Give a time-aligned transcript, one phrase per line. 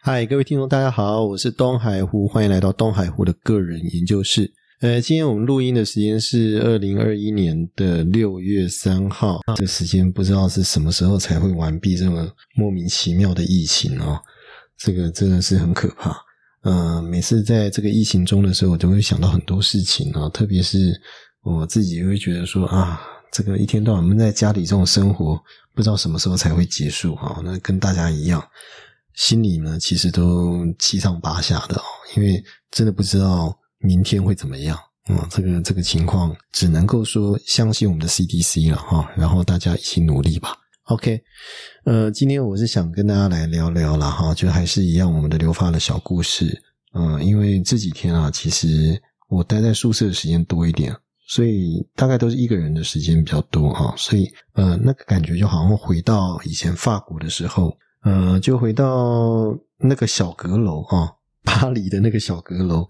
[0.00, 4.52] 嗨，各位听众，大家好，我是东海湖，欢迎来到东海湖的个人研究室。
[4.80, 14.18] 呃，今天我们录音的时间是二零二一年的六月三号，这时间不知道是什么时候才会完毕这么莫名其妙的疫情哦，
[14.78, 16.16] 这个真的是很可怕。
[16.62, 20.98] 呃，每次在这个疫情中的时候，我都会想到很多事情啊，特别是
[21.42, 23.00] 我自己会觉得说啊，
[23.30, 25.40] 这个一天到晚闷在家里这种生活，
[25.74, 27.40] 不知道什么时候才会结束哈。
[27.44, 28.42] 那跟大家一样。
[29.14, 31.82] 心里呢，其实都七上八下的哦，
[32.14, 35.26] 因为真的不知道明天会怎么样啊。
[35.28, 40.56] 这个这个情况，只能够说相信我们的 CDC 了哈，然后大家一起努力吧。
[40.84, 41.20] OK，
[41.84, 46.62] 呃，今天我是想跟大家来聊聊了哈，就还是一样我们的留发的小故事。
[46.94, 50.94] 嗯，因为这几天啊，其实我待在宿舍的时间多一点，
[51.28, 57.72] 所以大概都是一个人的时间比较多哈，所以呃，那个感觉就好像回到以前法国的时候。
[58.04, 61.12] 呃，就回到那个小阁楼啊，
[61.42, 62.88] 巴黎的那个小阁楼，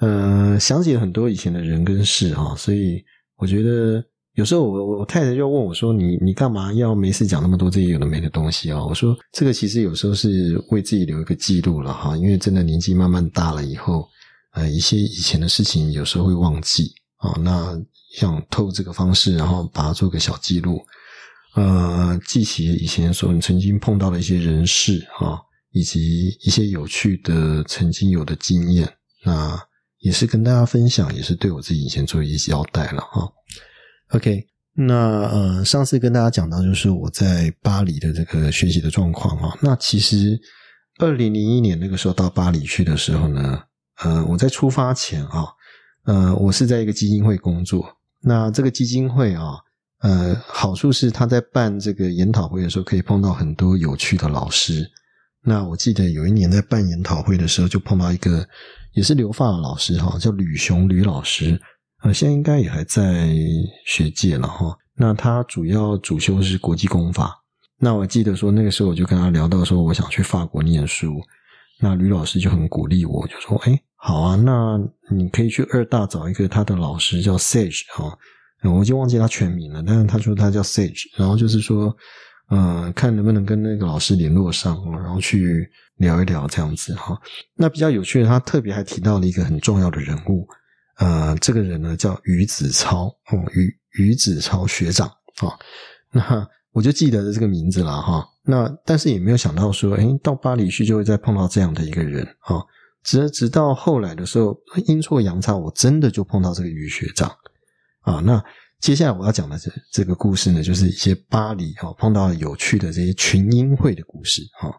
[0.00, 3.02] 呃，想起了很多以前的人跟事啊，所以
[3.36, 14.06] 我觉得有时候我我太太就问我说：“你你干嘛要没事讲那么多这些有的没的东西啊？”我说：“这个其实有时候是为自己留一个记录了哈，因为真的年纪慢慢大了以后，
[14.52, 17.80] 呃，一些以前的事情有时候会忘记啊，那
[18.18, 20.84] 想透这个方式，然后把它做个小记录。”
[21.56, 25.36] 呃，记起以前所曾经碰到的一些人事啊，
[25.72, 28.88] 以及一些有趣的曾经有的经验，
[29.24, 29.60] 那
[29.98, 33.28] 也是跟大家分享，也是对我自己以前做一些交代了哈。
[34.10, 40.40] OK，那呃，上次跟大家讲到就是我在巴黎的这个学习的状况啊，那其实
[41.00, 43.60] 二零零一年那个时候到巴黎去的时候呢，
[44.04, 45.48] 呃，我在出发前啊，
[46.04, 49.58] 呃，我是在一个基金会工作，那这个基金会啊。
[50.02, 54.90] 呃，好处是他在办这个研讨会的时候，可以碰到很多有趣的老师。
[55.44, 58.48] 那我记得有一年在办研讨会的时候，就碰到一个
[58.94, 61.60] 也是留发的老师哈，叫吕雄吕老师。
[62.02, 63.28] 呃，现在应该也还在
[63.84, 64.74] 学界了哈。
[64.96, 67.36] 那他主要主修是国际公法。
[67.78, 71.20] 那我记得说那个时候我就跟他聊到说，我想去法国念书。
[71.78, 74.80] 那吕老师就很鼓励我，就说：“哎，好啊，那
[75.14, 78.16] 你可以去二大找一个他的老师叫 Sage 哈。”
[78.62, 81.96] 我已经忘记他全名了，但是他说他叫 Sage，然后就是说，
[82.50, 85.66] 呃，看能不能跟那个老师联络上，然后去
[85.96, 87.18] 聊一聊这样子哈。
[87.56, 90.46] 那比较有趣的，他特别还提到了一个很重要的人物，
[90.98, 95.56] 呃，这个人呢叫于子超，哦，于于子超学长啊。
[96.12, 98.28] 那我就记得这个名字了哈。
[98.44, 102.60] 那但是也没有想到说，哎，到巴黎去就会再碰到这样的一个人啊。
[103.02, 104.56] 直直到后来的时候，
[104.86, 107.30] 阴错阳差，我真的就碰到这个于学长。
[108.02, 108.42] 啊，那
[108.80, 114.72] 接下来我要讲的这这个故事呢，就是一些巴黎哈碰到有趣的这些群英会的故事哈。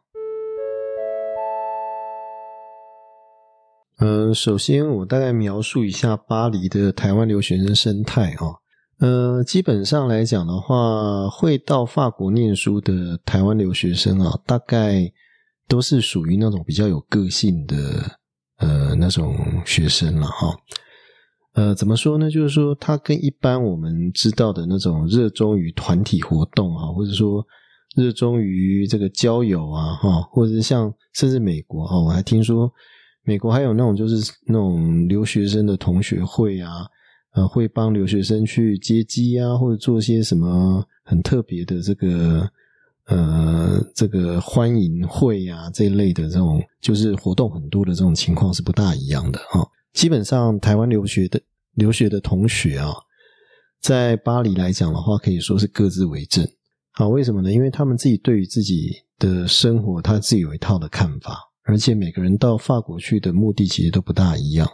[4.00, 8.60] 嗯，首先我大概描述一下巴黎的台湾留学生生态哈。
[8.98, 15.12] 呃，基本上来讲的话，会到法国念书的台湾留学生啊，大概
[15.72, 17.76] 都是属于那种比较有个性的
[18.58, 19.34] 呃那种
[19.66, 20.54] 学生了哈。
[21.54, 22.30] 呃，怎么说呢？
[22.30, 27.42] 就是说，他跟一般我们知道的那种热衷于团体活动啊，或者说
[27.96, 32.70] 热衷于这个交友啊，哈，或者是像甚至美国啊，我还听说
[33.24, 36.86] 美国还有那种就是那种留学生的同学会啊，
[37.34, 42.50] 呃，会帮留学生去接机啊，或者做些什么很特别的这个
[43.12, 49.68] 呃这个欢迎会啊这一类的这种，就是活动很多的这种情况是不大一样的啊。
[49.92, 51.42] 基本上，台湾留学的
[51.74, 52.94] 留学的同学啊，
[53.82, 56.48] 在巴黎来讲的话，可以说是各自为政。
[56.94, 57.52] 好，为什么呢？
[57.52, 64.66] 因为他们自己对于自己的生活，他自己有一套的看法，而且每个人到法国去的目的其实都不大一样。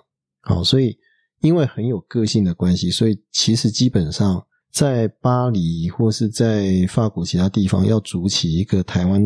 [0.41, 0.95] 好，所以
[1.41, 4.45] 因为很有个性的关系，所以其实基本上
[4.77, 9.19] 在巴黎或是在法国其他地方，要组起一个台湾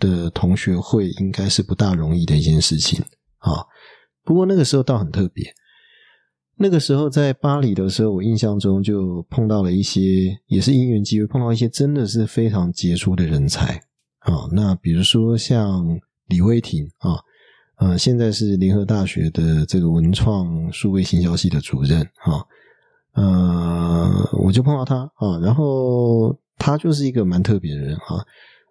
[0.00, 3.00] 的同学会，应该是不大容易的一件事情
[3.38, 3.64] 啊。
[4.24, 5.54] 不过那个时候倒很特别，
[6.56, 13.76] 那个时候在巴黎的时候，我印象中就碰到了一些，也是因缘机会碰到一些真的是非常杰出的人才
[14.18, 14.48] 啊。
[14.50, 15.86] 那比如说像
[16.26, 17.14] 李威霆啊，
[17.76, 22.44] 呃，现在是联合大学的这个文创数位行销系的主任啊，
[23.18, 28.24] 呃，我就碰到他啊，然后他就是一个蛮特别的人啊。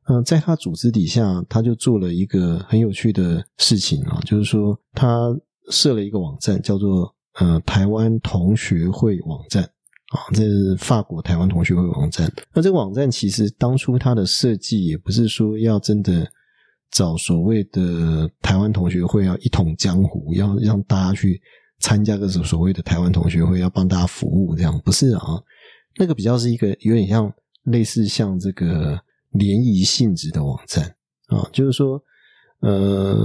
[0.09, 5.35] 嗯，在他组织底下，他就做了一个很有趣的事情啊，就是说他
[5.69, 12.31] 设了一个网站，叫做呃台湾同学会网站啊，这是法国台湾同学会网站。
[12.53, 16.25] 那这个网站其实当初它的设计也不是说要真的
[16.89, 21.41] 找所谓的台湾同学会要一统江湖，要让大家去
[21.87, 25.41] 参加个所谓的台湾同学会，要帮大家服务这样，不是啊？
[25.97, 27.31] 那个比较是一个有点像
[27.63, 28.99] 类似像这个
[29.31, 30.93] 联谊性质的网站
[31.27, 32.03] 啊，就是说，
[32.59, 33.15] 呃，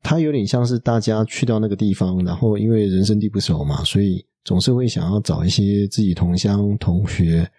[0.00, 4.24] 它有点像是大家去到那个地方，然后因为人生地不熟嘛，所以。
[4.46, 7.50] 总是会想要找一些自己同乡同学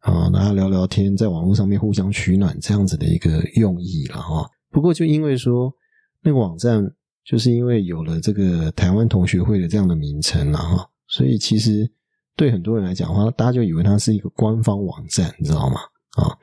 [0.00, 4.44] 啊，大家聊聊天，在网络上面互相取暖这样子的一个用意了啊。
[4.70, 5.72] 不过就因为说
[6.20, 6.84] 那个网站，
[7.24, 11.90] 就是因为有了这个台湾同学会的这样的名称了哈，所以其实
[12.36, 15.76] 对很多人来讲的话，大家就以为它是一个官方网站，你知道吗？
[16.16, 16.36] 啊，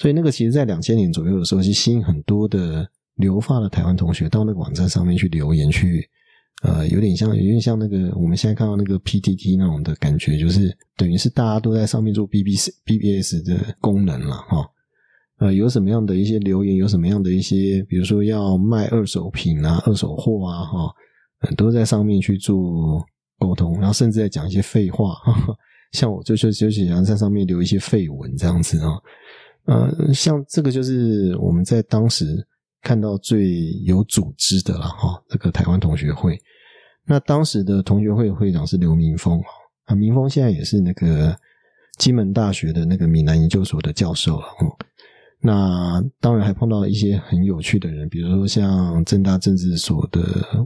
[0.00, 6.08] 所以那个其实在两千年左右的时候，是吸引很多的留发的台湾同学到那个网站上面去留言去。
[6.60, 14.68] 呃，有点像，有点像那个我们现在看到那个 PTT 那种的感觉，就是等于是大家都在上面做 BBS BBS 的功能了哈。
[15.38, 20.94] 呃，有什么样的一些留言，有什么样的一些，比如说要卖二手品啊、二手货啊，哈，
[21.56, 23.04] 都在上面去做
[23.38, 25.16] 沟通，然后甚至在讲一些废话，
[25.92, 28.98] 像我就就就喜欢在上面留一些废文这样子啊。
[29.64, 32.46] 呃，像这个就是我们在当时。
[32.80, 36.40] 看到最有组织的了哈，这个台湾同学会，
[37.04, 39.42] 那当时的同学会会长是刘明峰
[39.86, 41.36] 啊，明峰现在也是那个
[41.98, 44.70] 金门大学的那个闽南研究所的教授了哦。
[45.40, 50.22] 那当然还碰到了一些很有趣的人，比如说像正大政治所的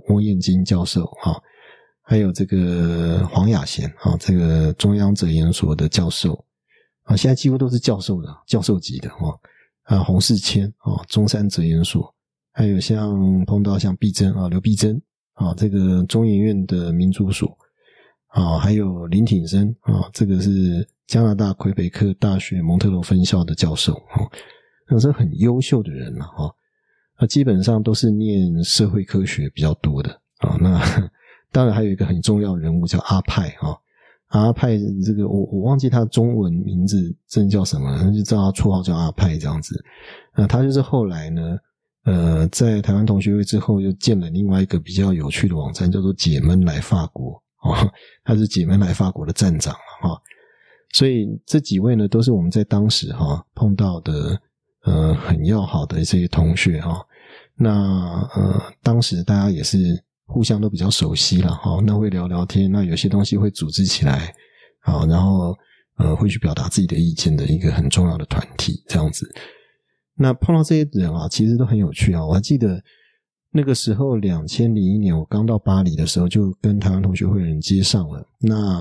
[0.09, 1.41] 翁彦金教授哈，
[2.03, 6.45] 还有这个黄雅贤啊，这个中央哲研所的教授
[7.05, 9.39] 啊，现在几乎都是教授的教授级的哈。
[9.85, 12.15] 啊，洪世谦啊，中山哲研所，
[12.53, 15.03] 还有像碰到像毕真啊，刘毕珍
[15.35, 17.59] 啊，这个中研院的民主所
[18.29, 24.23] 啊，还有林挺生啊，这个是加拿大魁北克大学蒙特罗分校的教授啊，
[24.93, 26.55] 那是很优秀的人了哈。
[27.19, 30.57] 那基本上都是念社会科学比较多的啊。
[30.61, 30.79] 那
[31.51, 33.79] 当然还有一个很重要人物叫阿派哈。
[34.29, 39.83] 阿派这个我我忘记他中文名字真叫什么，那就叫他绰号叫阿派这样子。
[40.35, 41.57] 那他就是后来呢，
[42.05, 47.87] 呃，在台湾同学会之后，又建了另外一个比较有趣的网站，叫做“解闷来法国”啊，
[48.25, 50.19] 他是“解闷来法国”的站长哈。
[50.95, 54.41] 所以这几位呢，都是我们在当时哈碰到的
[54.85, 57.05] 呃很要好的这些同学哈。
[57.57, 57.71] 那
[58.35, 60.03] 呃，当时大家也是。
[60.25, 64.35] 互相都比较熟悉了哈，那会聊聊天，那有些东西会组织起来，
[64.81, 65.55] 好，然后
[65.99, 69.31] 呃会去表达自己的意见的一个很重要的团体这样子。
[70.15, 72.25] 那碰到这些人啊，其实都很有趣啊。
[72.25, 72.83] 我还记得
[73.51, 78.27] 那个时候，两千零一年我刚到巴黎的时候，就跟台湾同学会的人接上了。
[78.41, 78.79] 那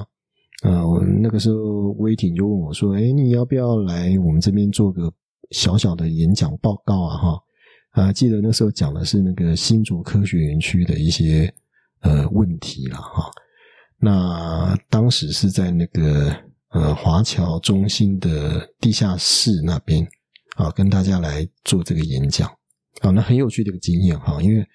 [0.63, 5.12] 呃，我那个时候威霆就问我说：“哎，你要不要来我们这边做个
[5.51, 7.39] 小小的演讲报告啊？”哈。
[7.92, 11.53] 啊，记得那时候讲的是那个新竹科学园区的一些
[12.00, 13.30] 呃问题了哈。
[14.00, 16.33] 那当时是在那个
[16.69, 20.07] 呃华侨中心的地下室那边
[20.56, 22.50] 啊，跟大家来做这个演讲
[23.01, 24.42] 啊，那很有趣的一个经验哈。
[24.42, 24.65] 因为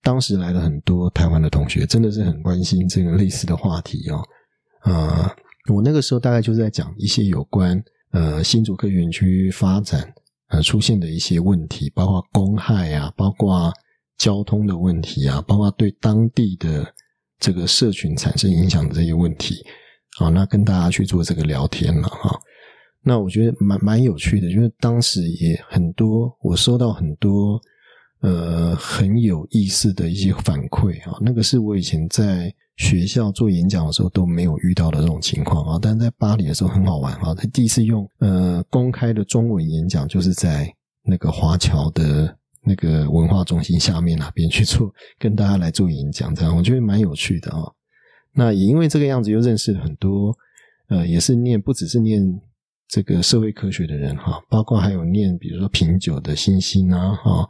[0.00, 4.22] 当时来了很多台湾的同学，真的是很关心这个类似的话题哦。
[4.82, 5.34] 啊，
[5.74, 7.82] 我那个时候大概就是在讲一些有关
[8.12, 10.14] 呃新竹科学园区发展。
[10.50, 13.72] 呃，出现的一些问题，包括公害啊，包括
[14.18, 16.86] 交通的问题啊，包括对当地的
[17.38, 19.64] 这个社群产生影响的这些问题，
[20.18, 22.38] 好，那跟大家去做这个聊天了哈。
[23.02, 27.60] 那我觉得蛮蛮有趣的，因为当时也很多，我收到很多
[28.20, 32.54] 呃很有意思的一些反馈啊，那个是我以前在。
[32.80, 37.34] 学校做演讲的时候都没有遇到的这种情况啊，但是在巴黎的时候很好玩啊。
[37.34, 40.66] 他第一次用呃公开的中文演讲，就是在
[41.02, 42.34] 那个华侨的
[42.64, 47.70] 那个文化中心下面那边去做，跟大家来做演讲，这样我觉得蛮有趣的啊。
[48.32, 50.34] 那也因为这个样子，又认识了很多
[50.88, 52.22] 呃，也是念不只是念
[52.88, 57.46] 这个社会科学的人哈，包括还有念比如说品酒的星星啊哈，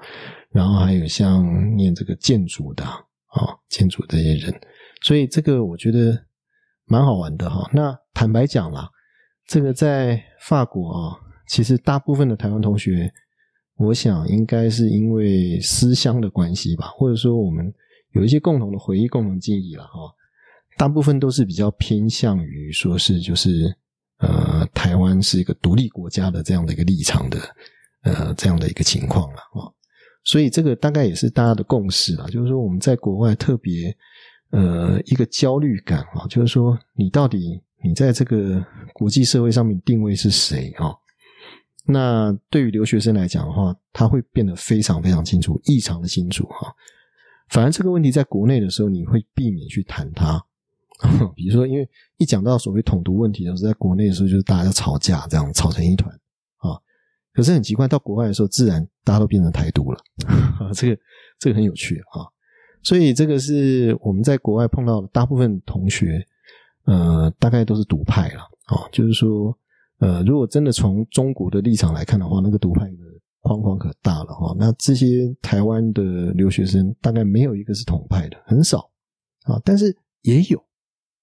[0.51, 4.53] 然后还有像念这个建筑的啊，建筑这些人。
[5.03, 6.27] 所以这个我觉得
[6.85, 7.69] 蛮好玩的哈。
[7.73, 8.91] 那坦白讲啦，
[9.47, 11.17] 这个在法国啊，
[11.49, 13.11] 其实大部分的台湾同学，
[13.77, 17.73] 我想应该是因为思乡的关系吧，或者说我们
[18.13, 20.15] 有一些共同的回忆、共同记忆了哈。
[20.77, 23.75] 大部分都是比较偏向于说是就是
[24.19, 27.39] 呃，台湾是一个独立国家的这样的一个立场的
[28.03, 29.65] 呃这样的一个情况了啊。
[30.25, 33.97] 所以这个大概也是大家的共识了，就是说我们在国外特别。
[34.51, 40.95] 呃，一个焦虑感啊，就是说，你到底你在这个国际社会上面定位是谁啊？
[41.87, 46.73] 那对于留学生来讲的话，他会变得非常非常清楚，异常的清楚哈。
[47.49, 50.45] 反而这个问题在国内的时候，你会避免去谈它。
[51.35, 51.89] 比如说，因为
[52.19, 56.15] 一讲到所谓统独问题的时候，在国内的时候就是大家吵架，这样吵成一团
[56.59, 56.79] 啊。
[57.33, 59.99] 可是很奇怪，到国外的时候，自然大家都变成台独了。
[60.75, 61.03] 这个
[61.39, 62.29] 这个很有趣啊。
[62.83, 66.27] 所以这个是我们在国外碰到的大部分同学，
[66.85, 68.89] 呃，大概都是独派了啊。
[68.91, 69.57] 就是说，
[69.99, 72.97] 呃，如果真的从中国的立场来看的话，那个独派的
[73.43, 74.55] 框框可大了哈。
[74.59, 78.91] 那这些台湾的留学生，大概没有一个是统派的，很少
[79.45, 79.61] 啊。
[79.65, 80.59] 但是也有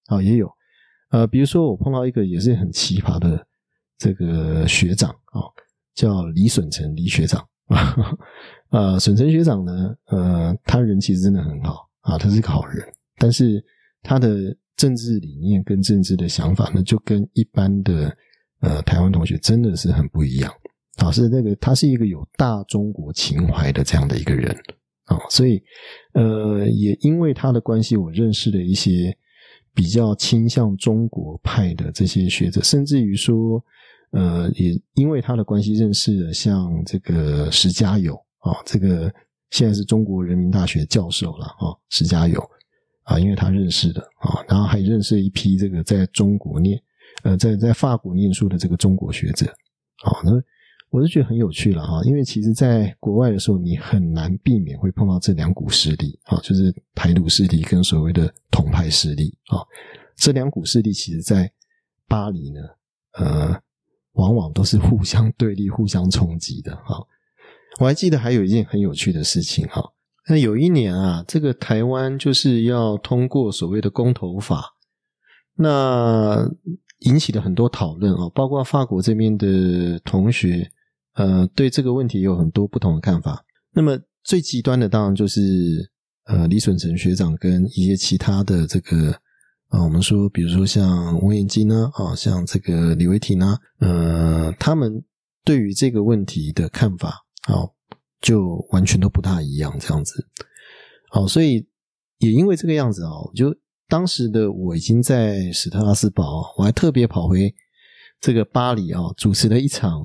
[0.06, 0.48] 啊，也有。
[1.10, 3.44] 呃，比如说我碰到一个也是很奇葩的
[3.98, 5.42] 这个学长啊，
[5.94, 7.44] 叫李损成李学长。
[8.70, 13.64] 呃，沈成学长呢，呃，他人其实真的很好啊，他是一个好人，但是
[14.02, 18.14] 他的政治理念跟政治的想法呢，就跟一般的
[18.60, 20.52] 呃台湾同学真的是很不一样
[20.96, 24.54] 啊，是那个他是一个有大中国情怀的这样的一个人
[25.04, 25.62] 啊，所以
[26.14, 29.16] 呃，也因为他的关系，我认识了一些
[29.74, 33.62] 比较倾向中国派的这些学者，甚至于说。
[34.10, 39.12] 呃，也因为他的关系认识了像这个石家友啊，这个
[39.50, 42.40] 现在是中国人民大学教授了啊，石家友
[43.02, 46.80] 啊，因为他认识的啊，然后还认识一批这个在中国念
[47.22, 49.44] 呃，在在法国念书的这个中国学者
[50.04, 50.32] 啊，那
[50.88, 59.60] 我是觉得很有趣了哈，因为其实在国外的时候，你很难避免会碰到这两股势力啊，就是台独势力跟所谓的统派势力啊，
[60.16, 61.52] 这两股势力其实在
[62.06, 62.60] 巴黎呢，
[63.18, 63.60] 呃。
[64.18, 67.02] 往往都是互相对立、互相冲击的哈。
[67.80, 69.82] 我还记得还有一件很有趣的事情哈。
[70.28, 74.74] 那有一年啊，这个台湾就是要通过所谓的公投法，
[75.54, 76.50] 那
[77.00, 78.28] 引起了很多讨论啊。
[78.34, 80.70] 包括法国这边的同学，
[81.14, 83.44] 呃，对这个问题有很多不同的看法。
[83.72, 85.40] 那么最极端的当然就是
[86.24, 89.18] 呃李准成学长跟一些其他的这个。
[89.68, 95.04] 啊，我们说，比如说像吴彦基呢，啊，像这个李维廷呢，呃，他们
[95.44, 97.10] 对于这个问题的看法，
[97.46, 97.68] 啊，
[98.18, 100.26] 就完全都不大一样，这样子。
[101.10, 101.68] 好，所以
[102.16, 103.54] 也因为这个样子啊，就
[103.88, 107.54] 当时的我已经在史特拉斯堡，我还特别跑回
[108.22, 110.02] 这个巴黎啊，主持了一场，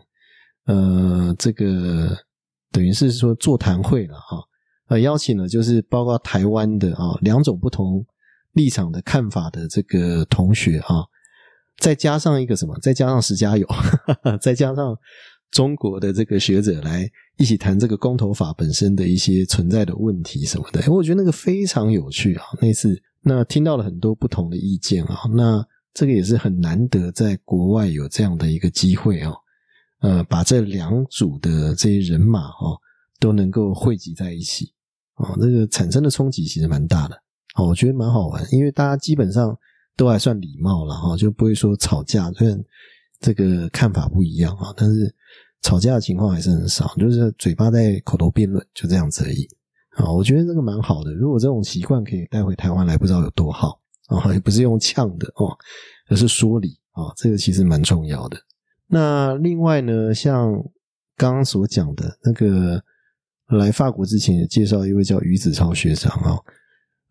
[0.65, 2.17] 呃，这个
[2.69, 4.43] 等于是说座谈会了哈，
[4.89, 8.05] 呃，邀请了就是包括台湾的啊两种不同。
[8.53, 11.05] 立场的看法的这个同学啊，
[11.77, 12.77] 再加上一个什么？
[12.79, 13.67] 再加上石家友，
[14.41, 14.97] 再加上
[15.51, 20.91] 中国的这个学者来一起谈这个公投法本身的一些存在的问题什么的。
[20.91, 22.43] 我觉得那个非常有趣啊！
[22.61, 29.31] 那次那听到了很多不同的意见啊，那这个也是很难得在国外有这样的一个机会啊，
[30.01, 32.77] 呃，把这两组的这些人马哈
[33.19, 34.73] 都能够汇集在一起
[35.13, 37.22] 啊，这个产生的冲击其实蛮大的。
[37.55, 39.57] 哦，我觉得蛮好玩，因为大家基本上
[39.95, 42.31] 都还算礼貌了哈，就不会说吵架。
[42.31, 42.59] 虽然
[43.19, 45.13] 这个看法不一样啊，但是
[45.61, 49.47] 吵架的情况还是很少，就是嘴巴在口头辩论，就这样子而已。
[49.91, 51.13] 啊，我觉得这个蛮好的。
[51.13, 54.33] 如果这种习惯可以带回台湾来，不知道有多好啊！
[54.33, 55.55] 也不是用呛的哦，
[56.09, 58.37] 而是说理啊，这个其实蛮重要的。
[58.87, 60.51] 那另外呢，像
[61.15, 62.83] 刚刚所讲的那个
[63.49, 66.39] 来法国之前也介绍一位叫于子超学长啊。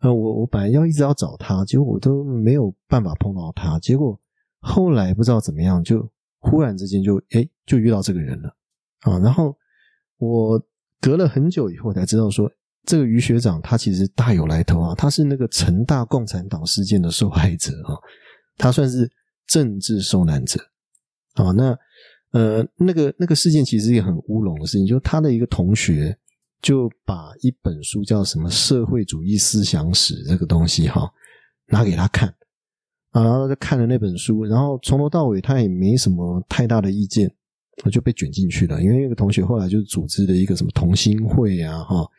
[0.03, 3.79] 呃，我我本来要一直要找他，结果我都没有办法碰到他。
[3.79, 4.19] 结果
[4.59, 6.05] 后来不知道怎么样，就
[6.39, 8.53] 忽然之间就哎，就遇到这个人了
[9.03, 9.17] 啊。
[9.19, 9.57] 然后
[10.17, 10.61] 我
[10.99, 12.51] 隔了很久以后才知道，说
[12.85, 17.95] 这个于学长他其实大有来头啊，他是那个成大共产党事件的受害者啊，
[18.57, 19.09] 他算是
[19.47, 20.59] 政治受难者
[21.35, 21.51] 啊。
[21.51, 21.79] 那
[22.33, 26.17] 呃，那个那个事件其实也很乌龙的事情，就他的一个同学。
[26.63, 31.11] 就把一本书叫什么《社会主义思想史》这个东西哈，
[31.67, 32.29] 拿给他看
[33.11, 37.29] 啊，然后就看了那本书，然后从头到尾他也没什么太大的意见，
[37.83, 38.81] 我就被卷进去了。
[38.81, 42.09] 因为那个同学后来就组织了一个什么同心会啊哈，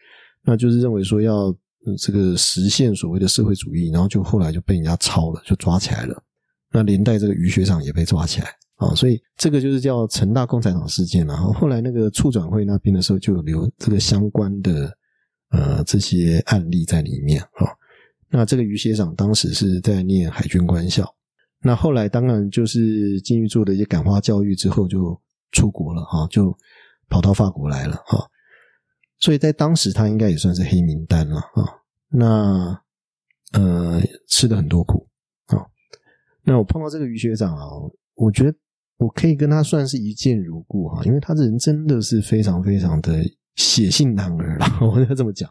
[0.42, 1.52] 那就是认为说要
[1.98, 6.22] 这个实现所谓的社会主义，然后就后来就被人家抄了，就抓起来了。
[6.70, 8.48] 那连带这个于学长也被抓起来。
[8.84, 14.92] 啊，所以这个就是叫成大共产党事件然后后来那个处转会那边的时候，就有留这个相关的
[15.50, 17.72] 呃这些案例在里面啊。
[18.28, 21.08] 那这个于学长当时是在念海军官校，
[21.62, 25.18] 那后来当然就是进去做的一些感化教育之后，就
[25.52, 26.56] 出国了哈，就
[27.08, 28.28] 跑到法国来了哈。
[29.20, 31.64] 所以在当时他应该也算是黑名单了啊。
[32.08, 32.82] 那
[33.52, 35.06] 呃吃了很多苦
[35.46, 35.64] 啊。
[36.42, 37.64] 那我碰到这个于学长啊，
[38.16, 38.58] 我觉得
[38.96, 43.24] 我可以跟他算是一见如故哈，因为他这人真的是非常非常的
[43.56, 45.50] 血性男儿啦， 我要这么讲。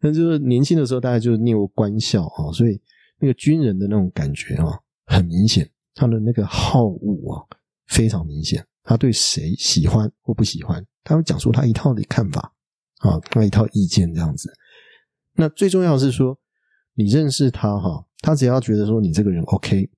[0.00, 2.80] 那就是年轻的时候，大家就念过官校啊，所以
[3.20, 7.42] 那个军人的那种感觉啊，很明显，他的那个好恶啊，
[7.86, 8.64] 非常明显。
[8.82, 12.52] 他对谁喜欢或不喜欢，他会讲出他一套的看法
[12.98, 14.52] 啊，那一套意见这样子。
[15.34, 16.36] 那最重要是说，
[16.94, 19.88] 你认识他哈，他只要觉得说你这个人 OK，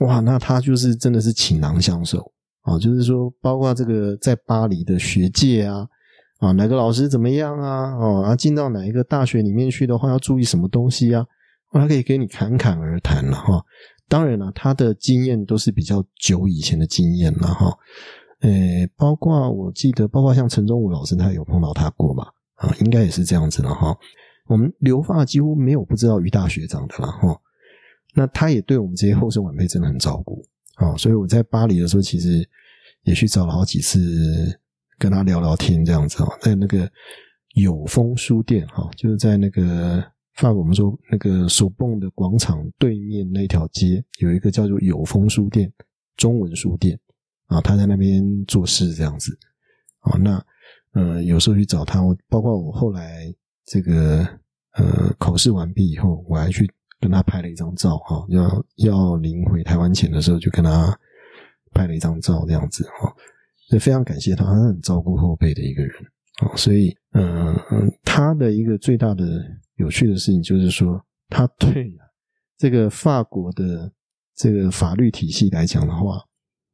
[0.00, 2.30] 哇，那他就是真的是倾囊相授
[2.62, 5.88] 啊，就是说，包括这个在巴黎的学界啊。
[6.38, 7.94] 啊，哪个老师怎么样啊？
[7.98, 11.26] 哦，啊，进到哪一个大学里面去的话，要注意什么东西啊？
[11.70, 13.62] 他可以给你侃侃而谈了哈。
[14.08, 17.76] 当然了，他的经验都是比较久以前的经验了哈。
[18.40, 18.50] 呃，
[18.96, 22.24] 包括我记得，包括像陈忠武老师，他有碰到他过嘛？
[22.54, 23.94] 啊，应该也是这样子了哈。
[24.46, 27.38] 我们留发几乎没有不知道于大学长的了哈。
[28.14, 30.96] 那他也对我们这些后生晚辈真的很照顾啊。
[30.96, 32.48] 所以我在巴黎的时候，其实
[33.02, 34.58] 也去找了好几次。
[35.00, 36.86] 跟他聊聊天这样子哈，在那个
[37.54, 45.72] 有风书店哈，就是在那个法国我们说那个索泵的广场对面那条街，有一个叫做有风书店
[46.18, 47.00] 中文书店
[47.46, 49.34] 啊，他在那边做事这样子
[50.00, 50.18] 啊。
[50.18, 50.44] 那
[50.92, 54.18] 呃，有时候去找他，我包括我后来这个
[54.74, 60.96] 呃考试完毕以后，我还去跟他拍了一张照哈，要要临回台湾前的时候，就跟他
[61.72, 63.14] 拍了一张照这样子哈。
[63.68, 65.94] 所以非常感谢他，他很照顾后辈的一个人
[66.40, 66.54] 啊。
[66.56, 67.56] 所以，嗯，
[68.04, 69.24] 他的一个最大的
[69.76, 71.96] 有趣的事情就是说，他对
[72.58, 73.92] 这个法国的
[74.34, 76.20] 这个法律体系来讲的话，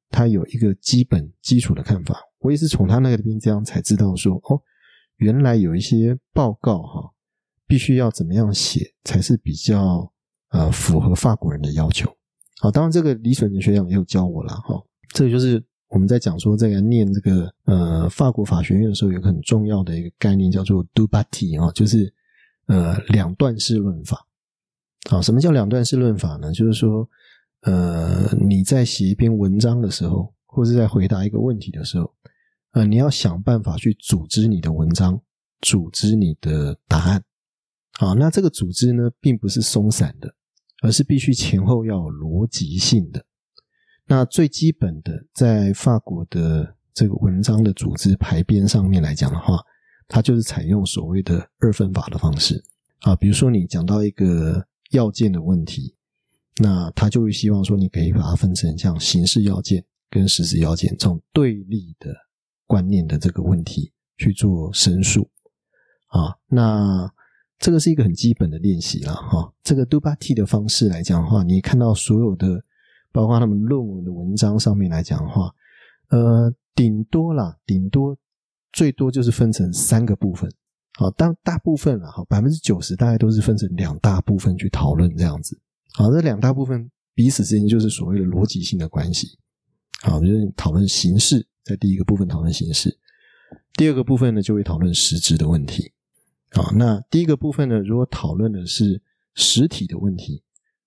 [0.09, 2.19] 他有一个基本基础的看法。
[2.39, 4.61] 我也是从他那个边这样才知道说，哦，
[5.17, 7.13] 原来有一些报告哈，
[7.67, 10.11] 必须要怎么样写才是比较
[10.51, 12.11] 呃符合法国人的要求。
[12.59, 15.63] 好，当然这个李水仁学长也有教我了哈，这个就是。
[15.89, 22.13] 我们在讲说这个念这个呃法国法学院的时候，有个很重要的一个概念叫做 d u b a t i 啊，就是
[22.67, 24.27] 呃两段式论法。
[25.09, 26.53] 好，什么叫两段式论法呢？
[26.53, 27.09] 就是说
[27.63, 32.13] 呃你在写一篇文章的时候，或者在回答一个问题的时候，
[32.73, 35.19] 呃你要想办法去组织你的文章，
[35.61, 37.23] 组织你的答案。
[37.99, 40.35] 好，那这个组织呢，并不是松散的，
[40.83, 43.25] 而是必须前后要有逻辑性的。
[44.07, 49.59] 那最基本的，在法国的这个文章的组织排编上面来讲的话，
[50.09, 52.63] 它就是采用所谓的二分法的方式
[53.01, 53.17] 啊。
[53.17, 55.95] 比如说，你讲到一个要件的问题，
[56.59, 62.15] 那他就会希望说，你可以把它分成像形式要件跟实质要件这种对立的
[62.67, 65.29] 观念的这个问题去做申诉
[66.09, 66.37] 啊。
[66.47, 67.11] 那
[67.59, 69.53] 这个是一个很基本的练习了哈。
[69.63, 72.63] 这个 do b t 的方式来讲的话，你看到所有的。
[73.13, 75.51] 包括他们论文的文章上面来讲的话，
[76.11, 78.15] 呃，顶多啦，顶多
[78.75, 80.53] 最多就是分成三个部分，
[80.99, 85.59] 好，当大部分啊，好，百分之九十大概都是分成两大部分去讨论这样子，
[85.95, 89.39] 好，这两大部分彼此之间就是所谓的逻辑性的关系，
[90.03, 92.99] 好，就是讨论形式，在第一个部分讨论形式，
[93.79, 95.91] 第二个部分呢就会讨论实质的问题，
[96.59, 99.01] 啊，那第一个部分呢，如果讨论的是
[99.35, 100.43] 实体的问题。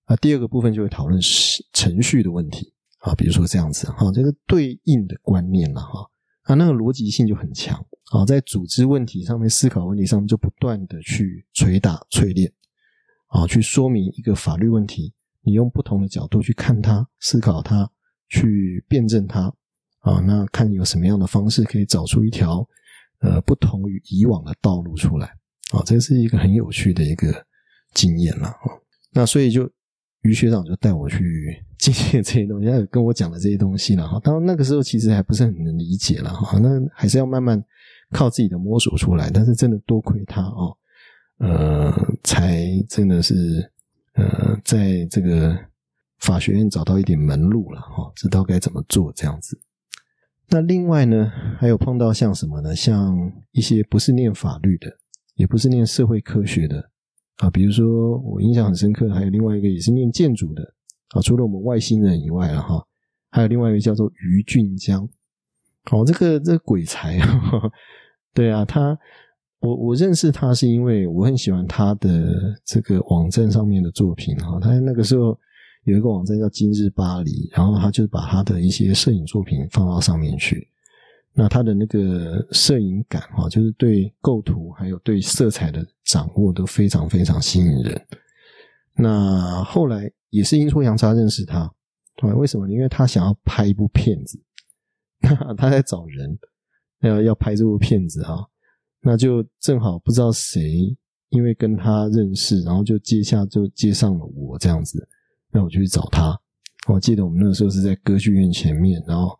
[0.08, 6.04] 那第二个部分就会讨论是程序的问题啊，比如说这样子哈，这个对应的观念了哈，
[6.42, 7.78] 啊，那个逻辑性就很强
[8.10, 12.52] 啊，在组织问题上面、思考问题上面就不断的去捶打、淬炼
[13.28, 17.88] 啊，去说明一个法律问题，你用不同的角度去看它、思考它、
[18.28, 19.42] 去辩证它
[20.00, 22.68] 啊，那看有什么样的方式可以找出一条
[23.20, 25.32] 呃不同于以往的道路出来
[25.72, 27.46] 啊，这是一个很有趣的一个
[27.94, 28.76] 经验了啊，
[29.12, 29.70] 那所以就。
[30.22, 34.20] 于学长就带我去 经验这些东西，他跟我讲的这些东西了哈。
[34.22, 37.64] 当然那个时候其实还不是很能理解了哈，那还是要慢慢
[38.10, 39.30] 靠自己的摸索出来。
[39.30, 40.76] 但是真的多亏他哦，
[41.38, 41.90] 呃，
[42.22, 43.72] 才真的是
[44.12, 45.58] 呃，在这个
[46.18, 49.58] 法学院找到一点门路了哈，知道该怎么做这样子。
[50.50, 52.76] 那另外呢，还有碰到像什么呢？
[52.76, 54.98] 像一些不是念法律的，
[55.40, 56.90] 也不是念社会科学的。
[57.38, 60.62] 啊，比如说我印象很深刻的，还有另外一个也是念建筑的
[61.14, 62.84] 啊，除了我们外星人以外了哈，
[63.30, 65.08] 还有另外一个叫做于俊江，
[65.90, 67.18] 哦，这个这个鬼才，
[68.34, 68.98] 对啊，他
[69.60, 75.38] 我我认识他是因为我很喜欢他的这个网站上面的作品哈，他那个时候
[75.84, 80.68] 有一个网站叫今日巴黎，然后他就把他的一些摄影作品放到上面去。
[81.32, 88.06] 那他的那个摄影感哈，就是对构图还有对色彩的掌握都非常非常吸引人。
[88.96, 92.68] 那后来也是阴错阳差认识他，啊，为什么？
[92.68, 94.38] 因为他想要拍一部片子，
[95.56, 96.38] 他在找人
[97.00, 98.44] 要要拍这部片子啊，
[99.00, 100.94] 那就正好不知道谁，
[101.30, 105.08] 因为跟他认识，然后就接下就接上了我这样子，
[105.50, 106.38] 那我就去找他。
[106.88, 109.38] 我记得我们那个时候是在歌剧院前面，然后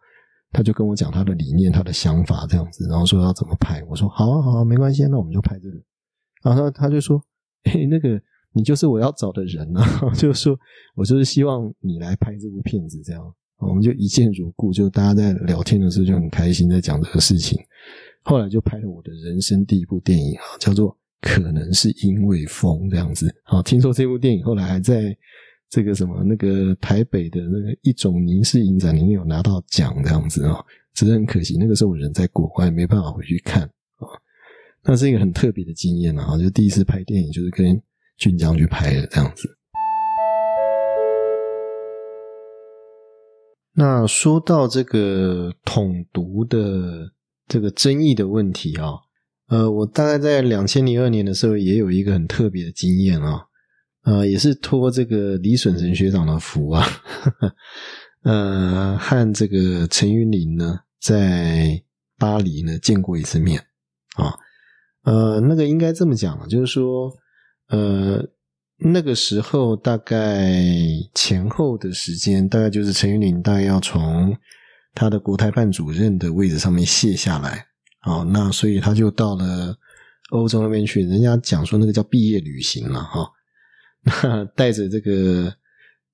[0.52, 3.82] 他就跟我讲他的理念、他的想法这样子，然后说要怎么拍。
[3.88, 5.76] 我说好啊，好啊，没关系，那我们就拍这个。
[6.42, 7.22] 然后他就说
[7.70, 8.20] ：“嘿，那个
[8.52, 9.84] 你就是我要找的人啊！”
[10.14, 10.58] 就是说
[10.94, 13.22] 我就是希望你来拍这部片子，这样
[13.58, 17.58] 我们就一见如故，就大家在聊天的时候就很开心，在讲这个事情。
[18.22, 23.34] 后来就拍了我的人生第一部电影啊，叫做《可能是因为风》这样子。
[23.44, 25.16] 好，听说这部电影后来还在。
[25.70, 30.58] 这个什么那个台北的那个一种凝视影展里面有拿到奖这样子啊，
[30.94, 34.04] 只是很可惜那个时候我人在国外没办法回去看啊。
[34.82, 37.80] 那是一个很特别的经验啊，就第一次拍电影就是跟
[38.16, 39.48] 俊江去拍的这样子。
[43.72, 47.12] 那说到这个统独的
[47.46, 48.94] 这个争议的问题啊，
[49.46, 53.46] 呃，我大概在两千零二年的时候也有一个很特别的经验啊。
[54.02, 56.86] 呃，也是托这个李损成学长的福啊，
[58.24, 61.82] 呃，和这个陈云林呢，在
[62.18, 63.60] 巴黎呢见过一次面
[64.16, 64.34] 啊，
[65.04, 67.12] 呃，那个应该这么讲，就是说，
[67.68, 68.26] 呃，
[68.78, 70.50] 那个时候大概
[71.14, 74.34] 前后的时间，大概就是陈云林大概要从
[74.94, 77.66] 他的国台办主任的位置上面卸下来，
[78.00, 79.76] 啊，那所以他就到了
[80.30, 83.30] 欧洲那边去，人家讲说那个叫毕业旅行了哈。
[84.22, 85.52] 那带着这个，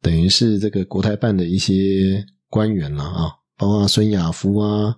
[0.02, 4.92] 等于是这个国台办的一些官员了啊，包括孙亚夫啊，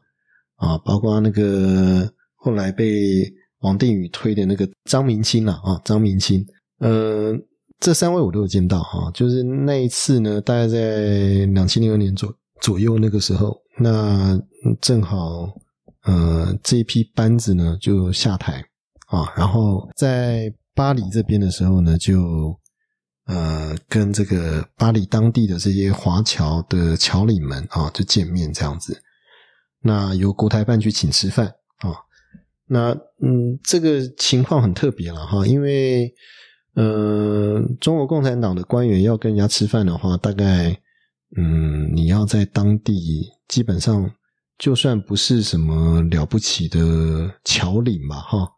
[0.57, 6.43] 啊，包括那个后来被王定宇推的那个张明清了啊，张明清，
[6.79, 7.37] 呃，
[7.79, 14.41] 这三位我都有见到啊，就是那一次呢，大概在两千零二年左左右那个时候，那
[14.81, 15.47] 正好
[16.05, 18.65] 呃这一批班子呢就下台
[19.09, 22.59] 啊，然后在巴黎这边的时候呢就。
[23.29, 29.03] 呃，跟这个巴黎当地的这些华侨的侨领们啊，就见面这样子。
[29.83, 31.47] 那由国台办去请吃饭
[31.81, 31.93] 啊。
[32.67, 36.11] 那嗯，这个情况很特别了哈，因为
[36.75, 40.71] 呃，中国共产党的官员要跟人家吃饭的话，大概
[41.37, 44.11] 嗯，你要在当地基本上，
[44.57, 48.49] 就算不是什么了不起的侨领嘛，哈。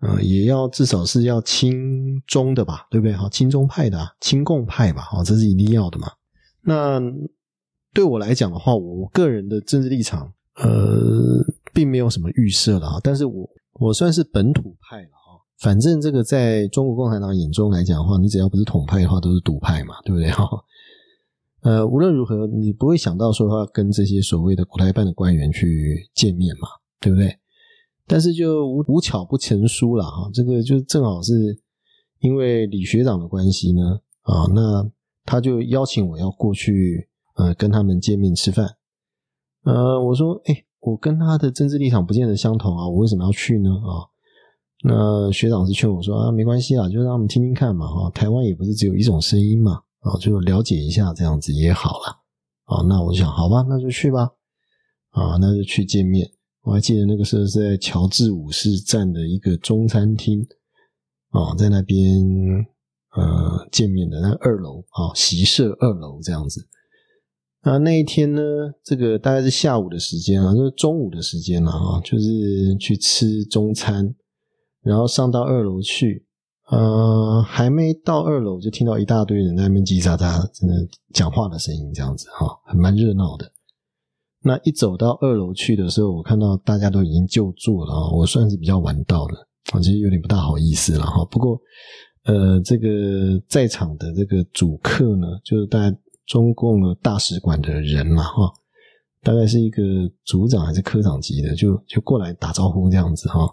[0.00, 3.14] 呃，也要至少是要亲中的吧，对不对？
[3.14, 6.08] 哈，亲中派的，亲共派吧，哈，这是一定要的嘛。
[6.62, 7.00] 那
[7.92, 12.98] 对我来讲的话，我个人的政治立场，呃，并没有什么预设的啊。
[13.02, 15.36] 但是我我算是本土派了啊。
[15.58, 20.30] 反正这个在中国共产党眼中来讲的话，你只要不是统派的话，都是独派嘛，对不对？
[20.30, 20.48] 哈。
[21.62, 27.36] 呃，无论如何，你不会想到说要跟这些所谓的国台办的官员去见面嘛，对不对？
[28.10, 31.32] 但是就无无巧不成书了哈，这个就正好是
[32.18, 34.90] 因为李学长的关系呢啊，那
[35.24, 38.66] 他就邀请我要过去呃跟他们见面吃饭，
[39.62, 44.10] 呃我说哎我跟他的政治立场不见得相同啊，我为什么要去呢啊？
[44.82, 52.18] 那学长是劝我说啊没关系啦，就让他们听听看嘛哈，台湾也不是只有一种声音嘛啊，就了解一下这样子也好了
[52.64, 54.30] 啊，那我就想好吧，那就去吧
[55.10, 56.28] 啊，那就去见面。
[56.62, 60.46] 我还记得那个时候是在乔治五世站的一个中餐厅
[61.30, 62.20] 啊，在那边
[63.16, 66.68] 呃见面的那二楼啊，席舍二楼这样子。
[67.62, 68.42] 那那一天呢，
[68.84, 74.14] 这个大概是下午的时间啊，就是中午的时间了啊，就是去吃中餐，
[74.82, 76.26] 然后上到二楼去，
[76.70, 80.74] 呃，还没到二楼就听到一大堆人在那边叽叽喳喳，真的
[81.12, 83.50] 讲话的声音这样子哈，还蛮热闹的。
[84.42, 89.34] 那一走到二楼去的时候，我看到大家都已经就座了啊，我算是比较晚到的，
[89.74, 91.22] 我，其实有点不大好意思了哈。
[91.26, 91.60] 不过，
[92.24, 92.88] 呃，这个
[93.48, 95.94] 在场的这个主客呢，就是大概
[96.26, 98.50] 中共的大使馆的人嘛哈，
[99.22, 99.82] 大概是一个
[100.24, 103.46] 组长还是科长级的，就就过来打招呼这样子哈。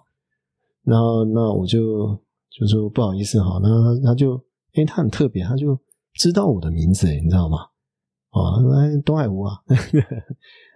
[0.84, 2.17] 然后那我就
[2.50, 4.36] 就说不好意思哈，那他就
[4.71, 5.78] 因为他很特别，他就
[6.13, 7.58] 知道我的名字，你知道吗？
[8.32, 9.58] 哦，来东海湖啊。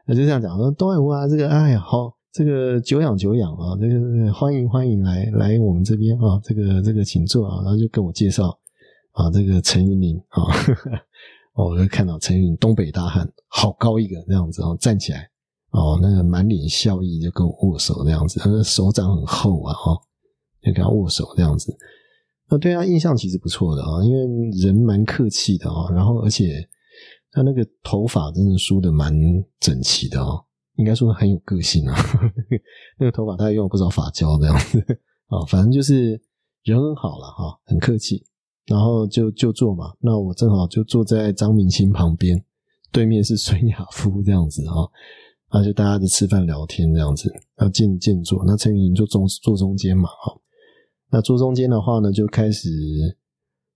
[0.07, 8.49] 那就这样讲说，东海湖啊，这个哎呀，好，这个久仰久仰啊，这个欢迎欢迎来来我们这边啊，这个这个请坐啊，然后就跟我介绍
[9.11, 10.43] 啊，这个陈云林啊，
[11.53, 15.29] 我就看到陈云东北大汉，好高一个这样子啊，站起来
[15.69, 19.95] 哦，那个满脸笑意就跟我握手这样子，他的手掌很厚啊，哈，
[20.63, 21.77] 就跟他握手这样子，
[22.49, 26.67] 那对他印象其实不错的啊，因为人蛮客气的啊，然后而且。
[27.31, 29.13] 他那个头发真的梳的蛮
[29.59, 30.43] 整齐的哦，
[30.75, 31.95] 应该说很有个性啊。
[32.99, 34.79] 那个头发他还用了不少发胶这样子
[35.27, 36.21] 啊， 反正就是
[36.63, 38.25] 人很好了哈，很客气。
[38.67, 42.41] 然后就就坐嘛，那我正好就坐在张明星旁边，
[42.91, 44.87] 对面是孙亚夫这样子哈，
[45.51, 48.45] 那就大家就吃饭聊天这样子，要见见坐。
[48.45, 50.39] 那陈云林就中坐中间嘛哈，
[51.09, 52.69] 那坐中间的话呢，就开始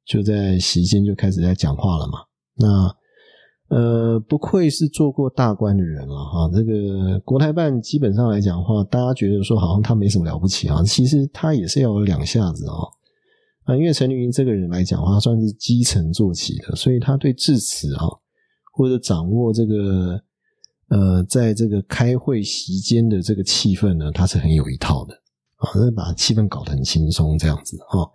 [0.06, 2.20] 就在席间就开始在讲话了嘛。
[2.54, 2.96] 那
[3.68, 12.88] 呃，不愧是做过大官的人了哈，这个国台办基本上来讲的话，大家觉得说好像他没什么了不起啊，其实他也是要有两下子哦。
[13.64, 18.06] 啊，因为陈立云这个人来讲的话，算是基层做起的，所以他对致辞啊，
[18.72, 20.22] 或者掌握这个
[20.90, 25.16] 呃，在这个开会席间的这个气氛呢，他是很有一套的
[25.56, 28.06] 啊，那把气氛搞得很轻松这样子啊，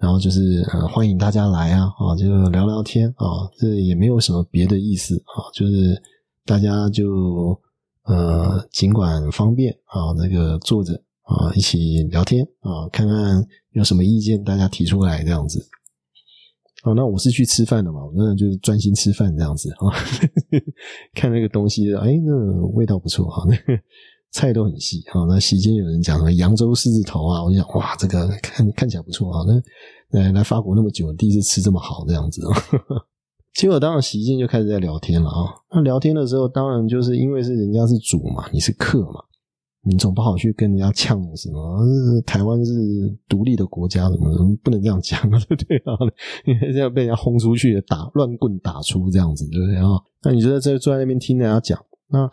[0.00, 6.02] 然后就是呃欢迎大家来啊啊，就聊聊天啊，这也没有什么别的意思啊，就是
[6.44, 7.60] 大家就
[8.04, 11.00] 呃尽管方便啊，那个坐着。
[11.30, 15.64] 啊，一起聊天啊，看看有什么意见，大家提出来这样子。
[16.82, 19.94] 哦，那我是去吃饭的嘛，我那就是专心吃饭这样子啊。
[21.14, 22.34] 看那个东西，哎，那
[22.72, 23.80] 味道不错哈，那个
[24.32, 25.24] 菜都很细啊。
[25.28, 29.44] 那席间有人讲什么扬州狮子头啊，我就想哇，这个看看起来不错啊。
[29.46, 32.42] 那来来法国那么久，第一次吃这么好这样子。
[33.54, 35.54] 结果当然席间就开始在聊天了啊。
[35.72, 39.20] 那聊天的时候，当然就是因为是人家是主嘛，你是客嘛。
[39.82, 42.20] 你总不好去跟人家呛什么？
[42.26, 42.72] 台湾是
[43.26, 45.40] 独立的国家，什么不能这样讲啊？
[45.48, 45.96] 对 不对啊？
[46.44, 49.88] 因为这样被人家轰出去，打乱棍打出这样子，对不对啊？
[50.22, 52.30] 那你就在这坐在那边听人家讲，那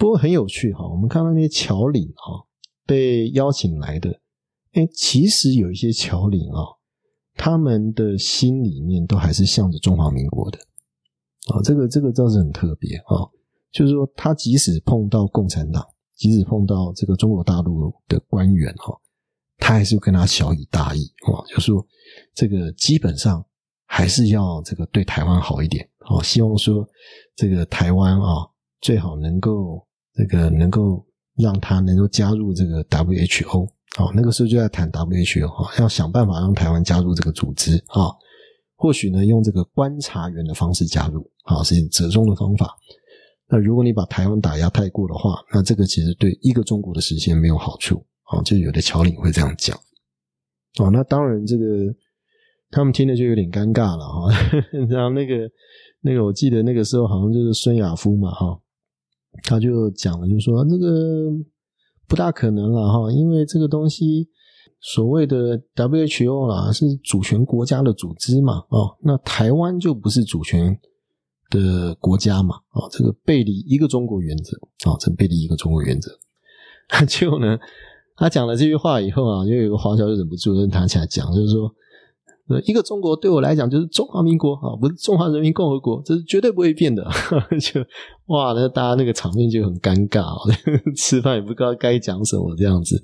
[0.00, 0.88] 不过很有趣哈。
[0.88, 2.44] 我们看到那些侨领哈
[2.86, 4.10] 被邀请来的，
[4.72, 6.64] 哎，其实有一些侨领啊，
[7.34, 10.58] 他们的心里面都还是向着中华民国的
[11.54, 11.60] 啊。
[11.62, 13.28] 这个这个倒是很特别啊，
[13.70, 15.86] 就是说他即使碰到共产党。
[16.16, 18.94] 即使碰到这个中国大陆的官员哈，
[19.56, 21.82] 他还是跟他小以大义哦，就说
[22.34, 23.42] 这个基本上
[23.86, 26.86] 还是要这个对台湾好一点哦，希望说
[27.34, 28.46] 这个台湾啊
[28.82, 29.82] 最好能够
[30.20, 31.02] 这个能够
[31.38, 33.64] 让他能够加入这个 WHO
[33.98, 38.12] 哦，那个时候就在谈 WHO 哈，要想办法让台湾加入这个组织啊，
[38.76, 42.76] 或许呢用这个观察员的方式加入啊，是折中的方法。
[43.48, 48.42] 那如果你把台湾打压太过的话，那这个其实对一个中国的实现没有好处啊。
[48.42, 49.74] 就有的侨领会这样讲
[50.78, 50.90] 哦。
[50.92, 51.64] 那当然，这个
[52.70, 54.30] 他们听的就有点尴尬了哈。
[54.90, 55.50] 然后那个
[56.02, 58.60] 那个，我记得那个时候好像就是孙亚夫嘛哈，
[59.42, 61.30] 他就讲了，就说这个
[62.06, 64.28] 不大可能了哈，因为这个东西
[64.80, 70.78] 所谓的 WHO 啦是主权国家的组织嘛哦，那台湾就不是主权。
[71.52, 74.56] 的国家嘛，啊，这个背离一个中国原则，
[74.88, 76.16] 啊，这背离一个中国原则。
[77.08, 77.58] 结果呢，
[78.14, 81.68] 他讲了这句话以后啊，就有个华侨就忍不住跟他起来讲，就是说，
[82.64, 87.06] 一个中国对我来讲就是中华民国啊，不是中华人民共和国，这是绝对不会变的。
[87.60, 87.80] 就
[88.26, 90.24] 哇，那大家那个场面就很尴尬，
[90.96, 93.00] 吃饭也不知道该讲什么，这样子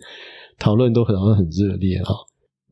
[0.58, 2.12] 讨论都好像很热烈啊。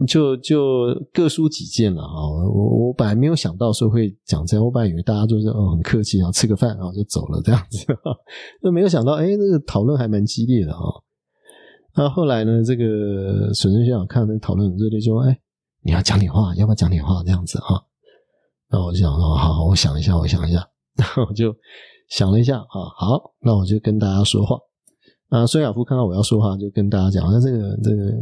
[0.09, 2.27] 就就各抒己见了啊！
[2.53, 7.87] 我我本来没有想到说会讲这样，我本来以为大家就是哦很客气，然后吃个饭，然后就走了这样子，
[8.61, 10.83] 那没有想到，哎，那个讨论还蛮激烈的哈。
[11.97, 15.39] 那后来呢，这个沈生学长看那讨论很热烈，就说：“哎，
[15.85, 17.85] 你要讲点话，要不要讲点话？”这样子哈。
[18.71, 21.55] 那我就想说：“好，我想一下，我想一下。”然后我就
[22.09, 24.59] 想了一下啊，好，那我就跟大家说话。
[25.29, 28.13] 啊，孙亚夫看到我要说话，就跟大家讲：“那这个这个。”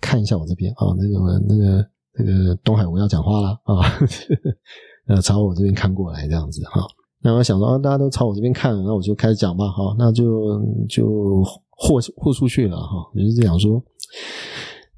[0.00, 3.80] 看一下我这边啊，那个那个那个东海我要讲话了啊，
[5.08, 6.82] 呃，朝我这边看过来这样子哈。
[7.22, 9.96] 那我想说，大家都朝我这边看，那我就开始讲吧哈。
[9.98, 13.10] 那就就豁豁出去了哈。
[13.14, 13.82] 就是这样说，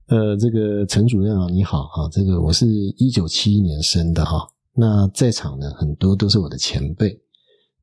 [0.09, 2.65] 呃，这个陈主任啊，你好啊，这个我是
[2.97, 4.49] 一九七一年生的哈。
[4.73, 7.21] 那在场的很多都是我的前辈。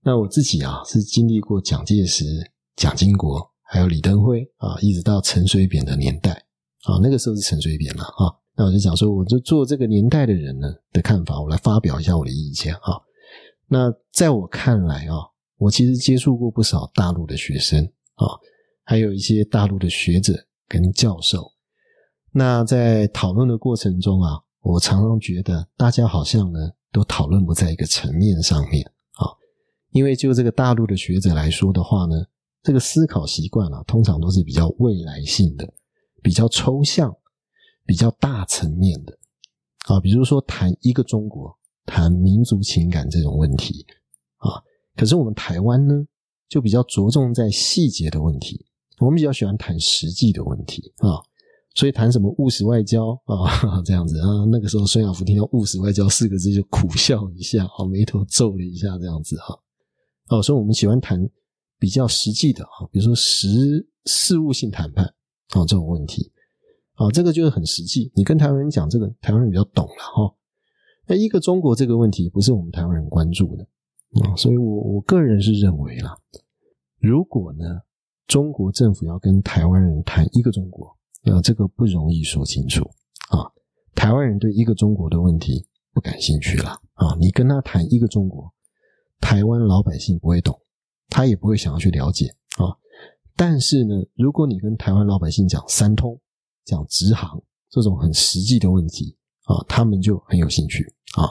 [0.01, 2.23] 那我自己啊，是经历过蒋介石、
[2.77, 6.31] 蒋经国，还有李登辉啊，一直到陈水扁的年代。
[6.83, 8.31] 啊，那个时候是陈水扁了啊。
[8.55, 13.01] 那我就讲说，我就做这个年代的人呢的看法，我来发表一下我的意见啊。
[13.67, 15.17] 那在我看来啊，
[15.57, 17.83] 我其实接触过不少大陆的学生
[18.15, 18.27] 啊，
[18.85, 20.33] 还有一些大陆的学者
[20.69, 21.51] 跟教授。
[22.33, 26.59] 那在讨论的过程中啊，我常常觉得大家好像呢
[26.91, 29.29] 都讨论不在一个层面上面啊。
[29.91, 32.15] 因为就这个大陆的学者来说的话呢，
[32.63, 35.73] 这个思考习惯啊，通常都是比较未来性的。
[36.23, 37.13] 比较抽象、
[37.85, 39.11] 比较大层面的
[39.87, 41.53] 啊，比如说谈一个中国、
[41.85, 43.85] 谈民族情感这种问题
[44.37, 44.63] 啊，
[44.95, 45.93] 可是我们台湾呢，
[46.47, 48.65] 就比较着重在细节的问题，
[48.99, 51.19] 我们比较喜欢谈实际的问题啊，
[51.73, 59.57] 所以谈什么务实外交 啊 这样子啊，那个时候孙亚福听到务实外交四个字就苦笑一下，啊，眉头皱了一下这样子哈，
[60.29, 61.29] 哦，所以我们喜欢谈
[61.79, 66.31] 比较实际的啊，比如说实事务性谈判啊这种问题。
[66.95, 68.11] 啊，这个就是很实际。
[68.13, 70.35] 你跟台湾人讲这个，台湾人比较懂了哈。
[71.07, 73.63] 那一个中国这个问题不是我们台湾人关注的
[74.21, 76.15] 啊，所以我我个人是认为啦，
[76.99, 77.65] 如果呢
[78.27, 82.83] 中国政府要跟台湾人谈一个中国，那这个不容易说清楚
[83.29, 83.49] 啊。
[83.95, 88.53] 台湾人对一个中国的问题不感兴趣了啊，你跟他谈一个中国，
[89.19, 90.59] 台湾老百姓不会懂，
[91.09, 92.75] 他也不会想要去了解啊。
[93.35, 96.19] 但是呢，如果你跟台湾老百姓讲三通，
[96.65, 100.83] 讲直航这种很实际的问题啊，他们就很有兴趣
[101.15, 101.29] 啊。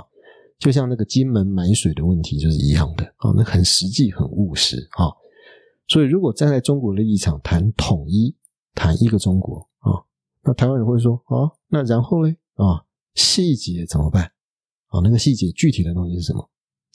[0.58, 5.10] 就像那个金门买水的问题就是一样的啊，那很实际、很务实啊。
[5.88, 8.34] 所以，如果站在中国的立场谈统一、
[8.72, 9.68] 谈一个中国，
[10.44, 14.24] 那台湾人会说啊，那然后呢啊，细节怎么办
[14.88, 15.00] 啊？
[15.02, 16.48] 那个细节具体的东西是什么？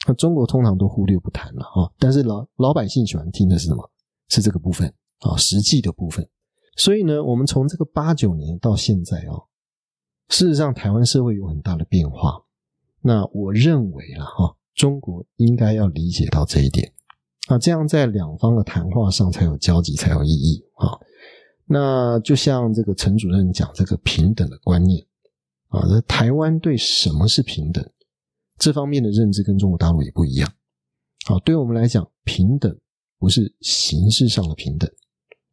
[0.08, 1.92] 那中国通常都忽略不谈了啊。
[1.98, 3.90] 但是老老百姓喜欢听的是什么？
[4.30, 6.28] 是这个部分啊，实际的部分。
[6.76, 9.40] 所以呢，我们从这个八九年到现在啊，
[10.30, 12.44] 事实上台湾社会有很大的变化。
[13.02, 16.92] 那我认为啊，哈，中国应该要理解到这一点
[17.48, 21.00] 啊，这样在两方的谈话上才有交集，才有意义啊。
[21.68, 25.06] 那就像这个陈主任讲这个平等的观念
[25.68, 27.88] 啊，那台湾对什么是平等
[28.58, 30.52] 这方面的认知跟中国大陆也不一样。
[31.26, 32.76] 好，对我们来讲，平等
[33.20, 34.90] 不是形式上的平等。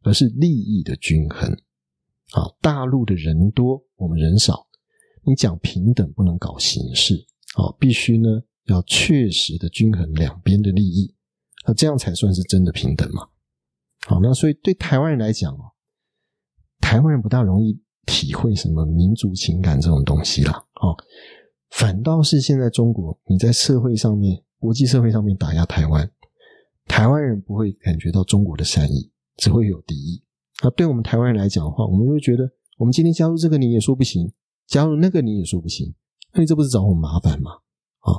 [0.07, 1.49] 而是利益的均衡
[2.33, 2.45] 啊！
[2.61, 4.67] 大陆的人多，我们人少，
[5.23, 7.25] 你讲平等不能搞形式
[7.55, 8.29] 啊，必须呢
[8.65, 11.15] 要确实的均衡两边的利益，
[11.65, 13.27] 那这样才算是真的平等嘛。
[14.05, 15.71] 好，那所以对台湾人来讲哦，
[16.79, 20.53] 台湾人不大容易体会什么民族情感这种东西啦。
[20.81, 20.95] 哦，
[21.71, 26.09] 反倒是现在中国你在社会上面、国际社会上面打压台湾，
[26.85, 29.11] 台湾人不会感觉到中国的善意。
[29.37, 30.23] 只会有敌意。
[30.63, 34.31] 那对我们台湾人来讲的话，我们会觉得，我们今天加入这个你也说不行，
[34.65, 35.93] 加入那个你也说不行，
[36.31, 37.51] 那你这不是找我们麻烦吗？
[37.99, 38.15] 啊，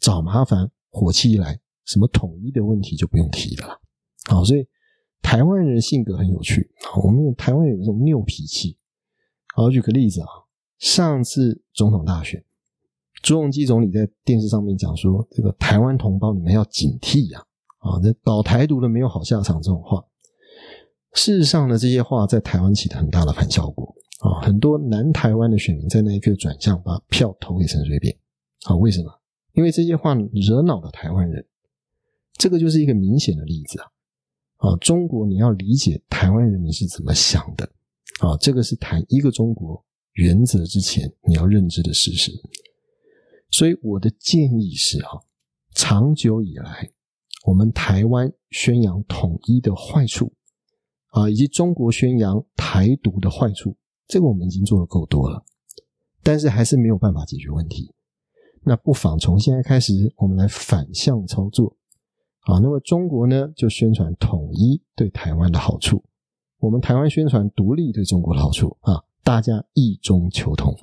[0.00, 3.80] 找麻烦，火气一来，什么统一的问题就不用提了。
[4.24, 4.66] 好，所以
[5.22, 6.70] 台湾人性格很有趣。
[7.02, 8.76] 我们台湾有一种拗脾气。
[9.54, 10.26] 好，举个例子啊，
[10.78, 12.44] 上次总统大选，
[13.22, 17.44] 朱镕基总理在电视上面讲说，这个台湾同胞你们要警惕呀，
[17.78, 20.04] 啊，这搞台独的没有好下场这种话。
[21.14, 24.40] 事实上呢，这些话在台湾起了很大的反效果啊！
[24.42, 28.16] 很多南台湾的选民在那一刻转向，把票投给陈水扁
[28.64, 28.76] 啊？
[28.76, 29.10] 为什么？
[29.54, 31.44] 因为这些话惹恼了台湾人。
[32.34, 33.86] 这个就是一个明显的例子啊！
[34.58, 37.64] 啊，中国你要理解台湾人民是怎么想的
[38.20, 38.36] 啊？
[38.38, 42.30] 这个是谈一个中国原则之前你要认知的事实。
[43.50, 45.10] 所以我的建议是啊，
[45.74, 46.90] 长久以来
[47.46, 50.32] 我们台湾宣扬统一的坏处。
[51.10, 53.74] 啊，以及中国宣扬台独的坏处，
[54.06, 55.42] 这个我们已经做的够多了，
[56.22, 57.94] 但是还是没有办法解决问题。
[58.62, 61.77] 那不妨从现在开始，我们来反向操作。
[62.48, 66.02] 啊，那么中国呢，就宣传统一对台湾的好处，
[66.58, 70.74] 我们台湾宣传独立对中国的好处啊，大家异中求同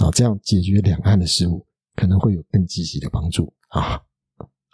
[0.00, 1.64] 啊，这样解决两岸的事务
[1.96, 4.02] 可能会有更积极的帮助啊。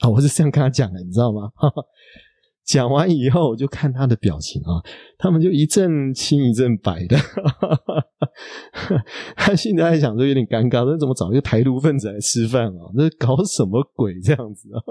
[0.01, 1.53] 啊，我是这样跟他讲的，你知道吗？
[2.67, 4.83] 讲完以后，我就看他的表情啊，
[5.19, 7.17] 他们就一阵青一阵白的。
[7.17, 7.77] 哈
[8.73, 9.05] 哈
[9.37, 12.91] 他现在在想说有点尴尬，说怎么找一个台独分子来吃饭啊？
[12.99, 14.83] 这搞什么鬼这样子啊？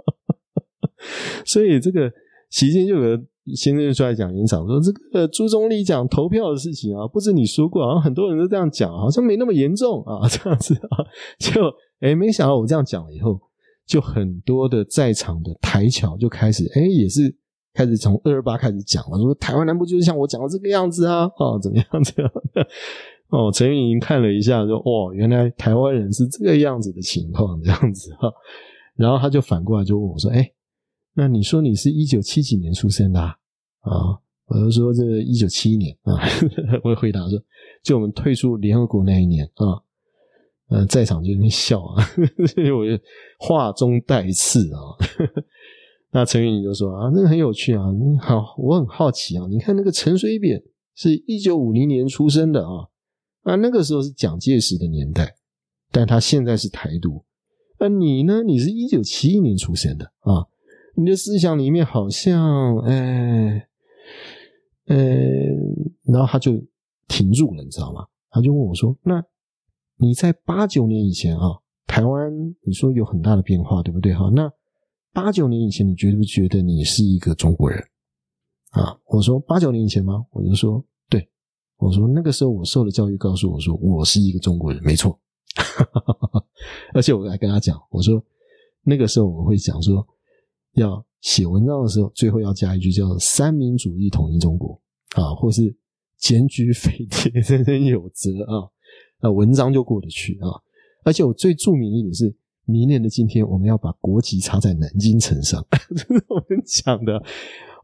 [1.45, 2.11] 所以这个
[2.49, 3.17] 习近平就有
[3.55, 10.97] 先生出来讲演讲，说这个朱总理讲投票的事情啊，不止你说过，好像很多人都这样讲，好像没那么严重啊， 这样子啊，
[11.39, 11.61] 就
[11.99, 13.39] 哎，没想到我这样讲了以后，
[13.85, 17.35] 就很多的在场的台侨就开始哎，也是。
[17.71, 22.67] 开始从二二八开始讲了，说台湾南部就是像我讲的这个样子啊，哦，怎么样 这样的？
[23.29, 28.27] 哦，陈云莹看了一下，说：“哦，原来台湾人是这个样子的情况，这样子哈。”
[28.97, 30.51] 然后他就反过来就问我说：“哎，
[31.13, 33.35] 那你说你是一九七几年出生的啊？”
[34.47, 36.17] 我就说：“这一九七一年啊。
[36.83, 37.39] ”我回答说
[37.83, 39.81] ：“就我们退出联合国那一年啊。”
[40.71, 42.03] 嗯，在场就在笑啊，
[42.53, 43.03] 所以我就
[43.39, 44.79] 话中带刺啊。
[46.13, 50.61] 那陈云你就说啊，那个很有趣啊，你好，我很好奇啊，你看那个陈水扁
[50.93, 52.85] 是一九五零年出生的啊，
[53.41, 55.33] 啊，那个时候是蒋介石的年代，
[55.91, 57.23] 但他现在是台独，
[57.79, 58.43] 那你呢？
[58.43, 60.45] 你是一九七一年出生的啊，
[60.99, 63.65] 你的思想里面好像，哎，
[64.87, 64.97] 呃，
[66.03, 66.61] 然后他就
[67.07, 68.05] 停住了，你知道吗？
[68.29, 69.23] 他就问我说：“那
[69.95, 72.29] 你在八九年以前啊，台湾
[72.63, 74.13] 你说有很大的变化，对不对？
[74.13, 74.51] 哈，那
[75.13, 77.81] 八九年以前，你觉不觉得你是一个中国人？
[78.71, 80.25] 啊，我说八九年以前吗？
[80.31, 81.25] 我就说对，
[81.77, 85.17] 我说那个时候我受的教育告诉我说我是一个中国人，没错。
[86.93, 88.21] 而且我还跟他讲，我说
[88.83, 90.05] 那个时候我会讲说，
[90.79, 94.81] 要写文章的时候，最后要加一句叫“三民主义统一中国”
[95.15, 95.75] 啊，或是。
[96.19, 98.67] 检举匪谍，人人有责啊！
[99.21, 100.51] 那文章就过得去啊。
[101.05, 105.65] 而且我最著名一点是，明年的今天，我们要把国旗插在南京城上，
[105.95, 107.15] 这是我们讲的。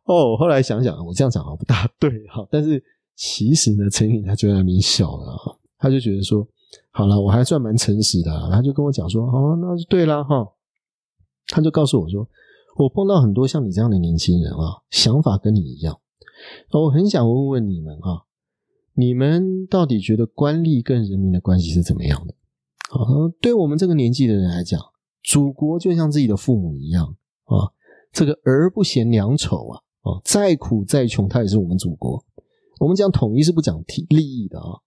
[0.03, 2.45] 哦，后来想想，我这样讲好不大对哈。
[2.51, 2.83] 但是
[3.15, 6.45] 其实呢，陈宇他就在那边笑了啊，他就觉得说，
[6.91, 8.49] 好了，我还算蛮诚实的。
[8.51, 10.45] 他就跟我讲说，哦，那就对啦哈。
[11.47, 12.27] 他就告诉我说，
[12.75, 15.99] 我碰到很多像你这样的年轻人啊，想法跟你一样。
[16.71, 18.23] 我很想问问你们啊。
[18.97, 22.33] 你们到底觉得官吏跟人民的关系是怎么样的？
[22.91, 24.79] 啊，对我们这个年纪的人来讲，
[25.21, 27.71] 祖国就像自己的父母一样啊。
[28.13, 32.23] 这个儿不嫌娘丑啊，啊，再苦再穷，他也是我们祖国。
[32.79, 34.79] 我们讲统一是不讲利益的啊。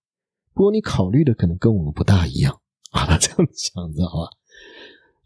[0.54, 2.58] 不过你考虑的可能跟我们不大一样
[2.92, 3.16] 啊。
[3.20, 4.37] 这样讲知道吧？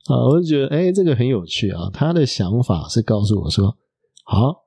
[0.07, 1.91] 啊，我就觉得哎，这个很有趣啊。
[1.93, 3.77] 他的想法是告诉我说，
[4.25, 4.63] 好。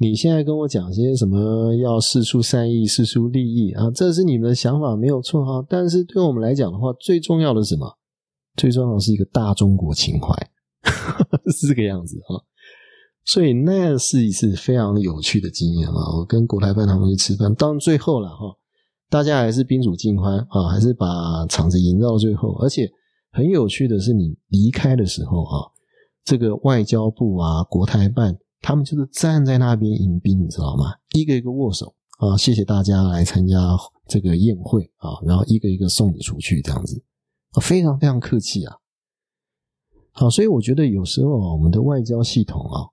[0.00, 1.74] 你现在跟我讲些什么？
[1.74, 3.90] 要事出善意，事出利益啊？
[3.92, 5.66] 这是你们的想法，没有错哈。
[5.68, 7.98] 但是对我们来讲的话，最重要的是什么？
[8.54, 10.32] 最重要的是一个大中国情怀，
[11.50, 12.38] 是这个样子啊。
[13.24, 16.16] 所以那是一次非常有趣的经验啊。
[16.16, 18.54] 我跟国台办他们去吃饭，到最后了哈，
[19.10, 22.52] 大家还是宾主尽欢啊，还是把场子营造到最后。
[22.60, 22.88] 而且
[23.30, 25.70] 很有趣的是，你离开的时候啊，
[26.24, 28.38] 这个外交部啊，国台办。
[28.60, 30.92] 他们就是站在那边迎宾，你知道吗？
[31.12, 33.56] 一个一个握手啊，谢谢大家来参加
[34.08, 37.00] 这个宴会啊，然后一个一个送你出去，这样子，
[37.62, 38.74] 非常非常客气啊。
[40.10, 42.90] 好，所以我觉得有时候啊我们的外交系统啊，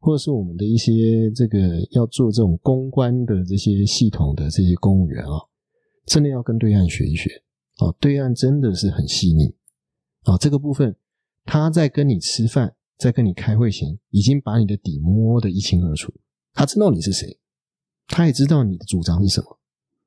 [0.00, 1.58] 或者是我们的一些这个
[1.92, 5.40] 要做这种公关的这些系统的这些公务员啊，
[6.04, 7.30] 真的要跟对岸学一学
[7.78, 9.54] 啊，对岸真的是很细腻
[10.22, 10.96] 啊，这个部分
[11.44, 12.76] 他在跟你吃饭。
[13.00, 16.12] 在跟你开会前，已经把你的底摸得一清二楚。
[16.52, 17.40] 他知道你是谁，
[18.08, 19.58] 他也知道你的主张是什么，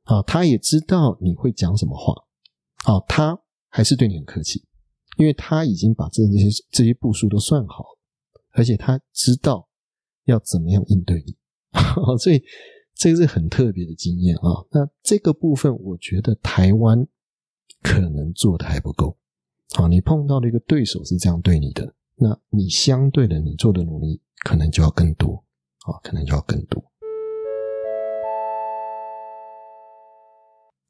[0.03, 2.13] 啊，他也知道你会讲什么话，
[2.83, 3.35] 啊，他
[3.69, 4.63] 还是对你很客气，
[5.17, 7.83] 因为他已经把这这些这些步数都算好，
[8.51, 9.67] 而且他知道
[10.25, 11.35] 要怎么样应对你，
[12.19, 12.43] 所以
[12.93, 14.63] 这个是很特别的经验啊。
[14.69, 17.07] 那这个部分，我觉得台湾
[17.81, 19.17] 可能做的还不够。
[19.71, 21.93] 好，你碰到的一个对手是这样对你的。
[22.15, 25.43] 那你相对的，你做的努力可能就要更多
[25.85, 26.83] 啊，可能就要更多。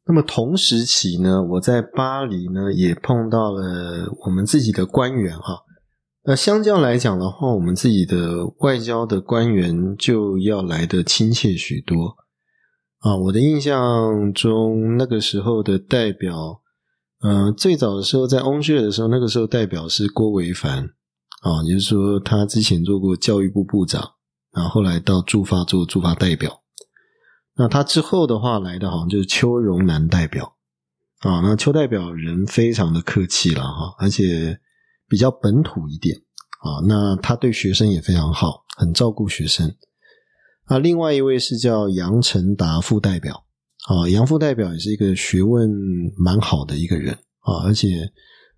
[0.05, 5.63] 那么同时期呢，我在巴黎呢也碰到了我们自己的官员哈。
[6.25, 12.17] 那相较来讲的话，我们自己的外交的官员就要来的亲切许多
[12.99, 13.15] 啊。
[13.15, 16.61] 我的印象中，那个时候的代表，
[17.23, 20.89] 呃，最早的时候在翁薛的时候，那个时候代表是郭维凡。
[21.41, 24.13] 啊，就是说他之前做过教育部部长，
[24.53, 26.61] 然后后来到驻法做驻法代表。
[27.57, 30.55] 那他之后的话来的好像就是邱荣南代表
[31.19, 31.41] 啊。
[31.41, 34.57] 那邱代表人非常的客气了哈，而且
[35.09, 36.15] 比较本土一点
[36.61, 36.79] 啊。
[36.87, 39.75] 那他对学生也非常好，很照顾学生。
[40.63, 43.43] 啊，另外一位是叫杨成达副代表
[43.87, 45.69] 啊，杨副代表也是一个学问
[46.17, 48.11] 蛮好的一个人啊，而且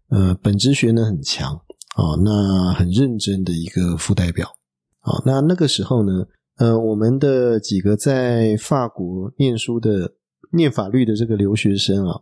[0.09, 1.61] 呃本职学呢很强。
[1.95, 4.49] 啊，那很认真的一个副代表。
[4.99, 6.25] 好，那那个时候呢，
[6.57, 10.15] 呃，我们的几个在法国念书的、
[10.51, 12.19] 念法律的这个留学生啊，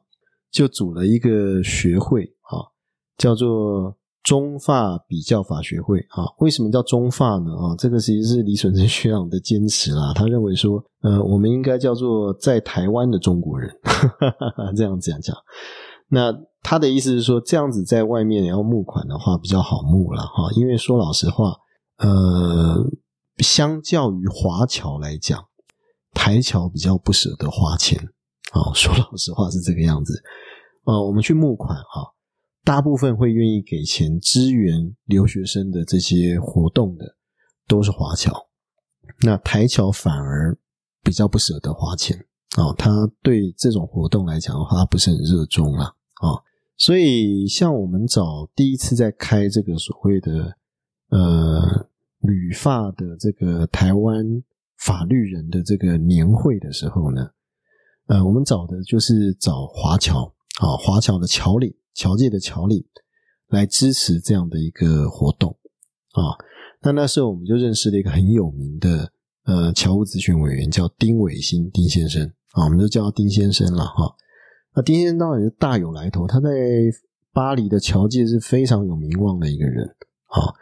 [0.52, 2.70] 就组了一个学会啊，
[3.18, 6.24] 叫做中法比较法学会啊。
[6.40, 7.52] 为什么叫中法呢？
[7.54, 10.14] 啊，这个其实是李存成学长的坚持啦。
[10.14, 13.70] 他认为说，呃，我们应该叫做在台湾的中国人，
[14.76, 15.36] 这样这样讲。
[16.08, 21.56] 那他的意思是说，这样子在外面要募款的话比较好募了哈，因为说老实话，
[21.98, 22.86] 呃，
[23.40, 25.44] 相较于华侨来讲，
[26.14, 28.00] 台侨比较不舍得花钱
[28.52, 28.72] 啊。
[28.74, 30.22] 说老实话是这个样子
[30.84, 31.02] 啊。
[31.02, 32.13] 我们去募款哈，
[32.64, 37.16] 大部分会愿意给钱支援留学生的这些活动的
[37.68, 38.32] 都是华侨，
[39.22, 40.58] 那台侨反而
[41.04, 42.18] 比较不舍得花钱
[42.56, 42.74] 啊。
[42.78, 42.90] 他
[43.22, 45.86] 对这种活动来讲的话，他不是很热衷啊
[46.22, 46.40] 啊。
[46.78, 50.58] 所以，像我们找第一次在开这个所谓的
[51.10, 51.88] 呃
[52.20, 54.26] 旅发的这个台湾
[54.80, 57.30] 法律人的这个年会的时候呢，
[58.08, 60.24] 呃，我们找的就是找华侨
[60.60, 62.84] 啊，华侨的侨领，侨界的侨领
[63.50, 65.58] 来支持这样的一个活动
[66.14, 66.38] 啊。
[66.82, 69.12] 那那时候我们就认识了一个很有名的
[69.46, 74.16] 呃侨务咨询委员，叫丁伟新丁先生啊，我们就叫他丁先生了哈。
[74.76, 76.50] 那丁先生当然是大有来头，他在
[77.32, 79.86] 巴黎的侨界是非常有名望的一个人
[80.26, 80.54] 啊。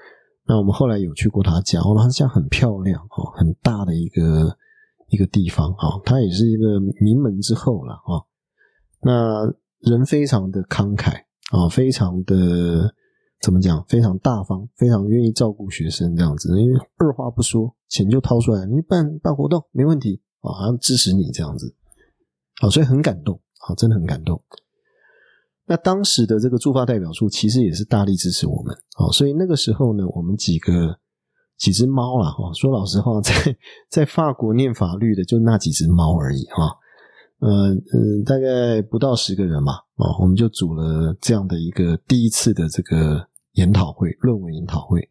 [0.46, 4.58] 那我们后来有去过他家，哦，他家很漂亮哈，很大的一个
[5.08, 8.22] 一个地方啊，他也是一个名门之后了啊。
[9.02, 9.52] 那
[9.82, 12.94] 人非常的慷慨啊，非常的。
[13.44, 13.84] 怎么讲？
[13.88, 21.74] 非常大方，非常愿意照顾学生这样子，因为二话不说，钱就掏出来，你办办活动没问题啊，还要支持你这样子，
[22.62, 24.40] 好，所以很感动，好，真的很感动。
[25.66, 31.00] 那当时的这个驻法代表处其实也是大力支持我们，好，所以那个时候呢，我们几个
[31.58, 33.34] 几只猫啦，哈，说老实话，在
[33.90, 36.78] 在法国念法律的就那几只猫而已，哈，
[37.42, 43.28] 呃嗯，大概不到十个人吧，啊，我们就组了这样的一个第一次的这个。
[43.56, 45.02] 研讨会、论文研讨会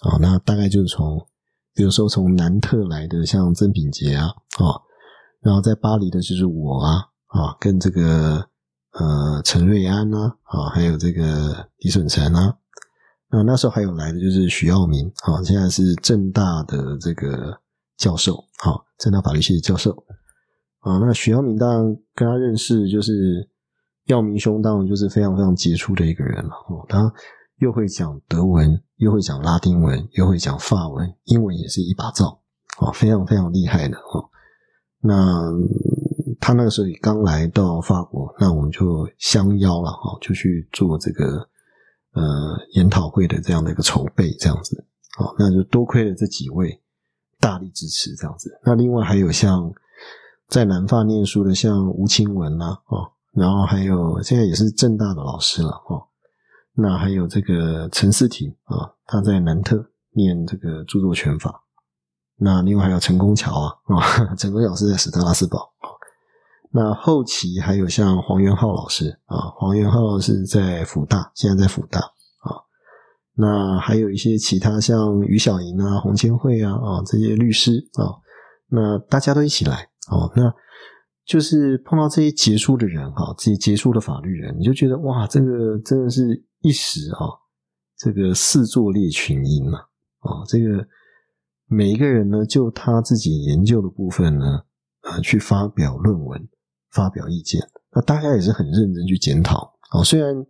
[0.00, 1.26] 啊，那大概就是从，
[1.74, 4.80] 比如说从南特来的，像曾品杰啊，啊，
[5.42, 8.46] 然后在巴黎的就是我啊，啊，跟这个
[8.92, 12.56] 呃陈瑞安呐，啊，还有这个李顺成啊，
[13.30, 17.60] 那那时候还有来的就是徐耀明啊，现在是正大的这个
[17.98, 19.90] 教授，啊，正大法律系的教授
[20.82, 23.48] 啊，那许耀明当然跟他认识，就是
[24.04, 27.12] 耀明兄当然就是非常非常杰出的一个人了，哦，他。
[27.58, 32.40] 又会讲德文，又会讲拉丁文，又会讲法文，英文也是一把照，
[32.78, 34.28] 啊，非常非常厉害的哦。
[34.98, 35.48] 那
[36.40, 41.48] 他那个时候也刚来到法国，那我们就相邀了哈，就去做这个
[42.14, 44.84] 呃研讨会的这样的一个筹备，这样子，
[45.16, 46.82] 好，那就多亏了这几位
[47.38, 48.58] 大力支持，这样子。
[48.64, 49.72] 那另外还有像
[50.52, 56.06] 在南法念书的，像吴清文呐，啊，然后还有现在也是正大的老师了，哈。
[56.74, 61.64] 那还有这个陈思婷啊，他在南特念这个著作权法。
[62.36, 65.72] 那另外还有陈功桥啊，啊， 陈功桥是在史特拉斯堡。
[66.70, 72.60] 那后期还有像黄元浩老师啊，黄元浩是在辅大，现在在辅大啊。
[73.36, 78.20] 那还有一些其他像于小莹啊、洪千惠啊啊这些律师啊，
[78.68, 80.32] 那大家都一起来哦。
[80.34, 80.52] 那
[81.24, 86.44] 就是碰到这些杰出的人哈，这些杰出的法律人，你就觉得哇，这个真的是。
[86.64, 87.26] 一时啊，
[87.98, 89.80] 这个四座列群英嘛，
[90.20, 90.86] 啊，这个
[91.66, 94.62] 每一个人呢，就他自己研究的部分呢，
[95.00, 96.48] 啊，去发表论文、
[96.92, 100.04] 发表意见，那大家也是很认真去检讨啊。
[100.04, 100.46] 虽然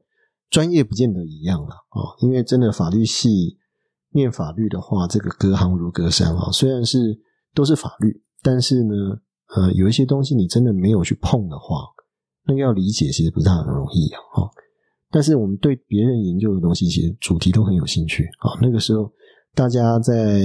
[0.51, 3.57] 专业不见得一样了啊，因为真的法律系
[4.11, 6.51] 念法律的话，这个隔行如隔山啊。
[6.53, 7.23] 虽然是
[7.55, 9.23] 都是法律，但是呢，
[9.55, 11.85] 呃，有一些东西你真的没有去碰的话，
[12.47, 14.49] 那要理解其实不是很容易啊。
[15.11, 18.59] 但是我们对别人研究的东西，其实主题都很有兴趣啊。
[18.63, 19.13] 那个时候，
[19.55, 20.41] 大家在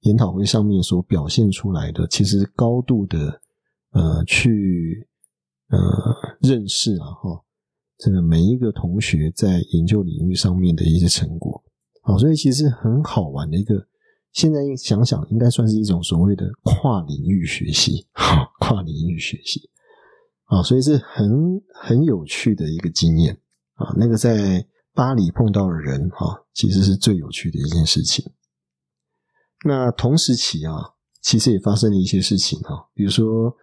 [0.00, 3.40] 研讨会上面所表现出来的，其实高度的
[3.92, 5.06] 呃去
[5.68, 5.78] 呃
[6.40, 7.42] 认识啊哈，
[7.98, 11.62] 这个每一个同学在研究领域上面的一些成果
[12.04, 13.86] 啊，所以其实很好玩的一个。
[14.34, 19.70] 现在想想，应该算是一种所谓的跨领域学习，哈， 跨领域学习
[20.44, 23.40] 啊，所以是很很有趣的一个经验。
[23.74, 28.24] 啊，那个在巴黎碰到的人哈，其实是最有趣的一件事情。
[29.64, 33.56] 那同时期啊，其实也发生了一些事情哈，比如说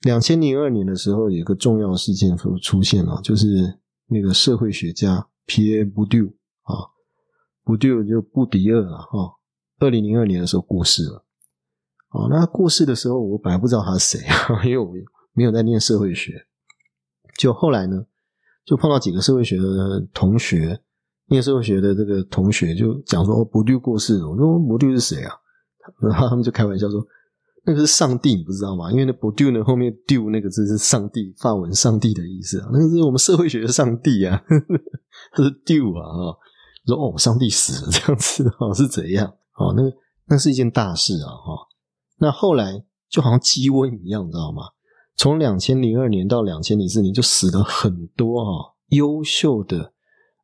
[0.00, 6.26] 两千零二年的时候，有一个重要事件出出现了，就是那个社会学家皮埃布丢
[6.62, 6.88] 啊，
[7.64, 9.36] 布丢就布迪厄了哈，
[9.80, 11.24] 二零零二年的时候过世了。
[12.12, 14.92] 哦，那过世的时候，我本来不知道他是谁啊， 因为我
[15.32, 16.46] 没有在念社会学，
[17.36, 18.04] 就后来呢。
[18.66, 20.80] 就碰到几个社会学的同学，
[21.26, 25.34] 念社会学的这个同学就讲说：“哦，博丢过世了。”我说：“博丢是谁啊？”
[26.00, 27.04] 然后他们就开玩笑说
[27.64, 28.92] ：“那个是上帝，你不知道吗？
[28.92, 34.40] 因为那博丢呢后面丢那个字是上帝，法文上帝的意思啊，那个是我们社会学的上帝啊，
[35.32, 36.36] 他是丢啊啊！
[36.86, 39.32] 说哦，上帝死了这样子哦，是怎样？
[39.60, 39.82] 哦，那
[40.26, 41.68] 那是一件大事啊哈。
[42.18, 44.62] 那后来就好像鸡瘟一样，你知道吗？”
[45.16, 49.92] 从两千零二年到两千零四年，就死了很多啊优秀的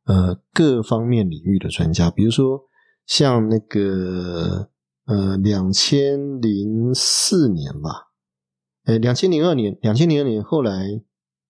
[0.05, 2.61] 呃各方面领域的专家，比如说
[3.07, 4.69] 像那个
[5.05, 8.09] 呃两千零四年吧，
[8.85, 11.01] 呃两千零二年两千零二年后来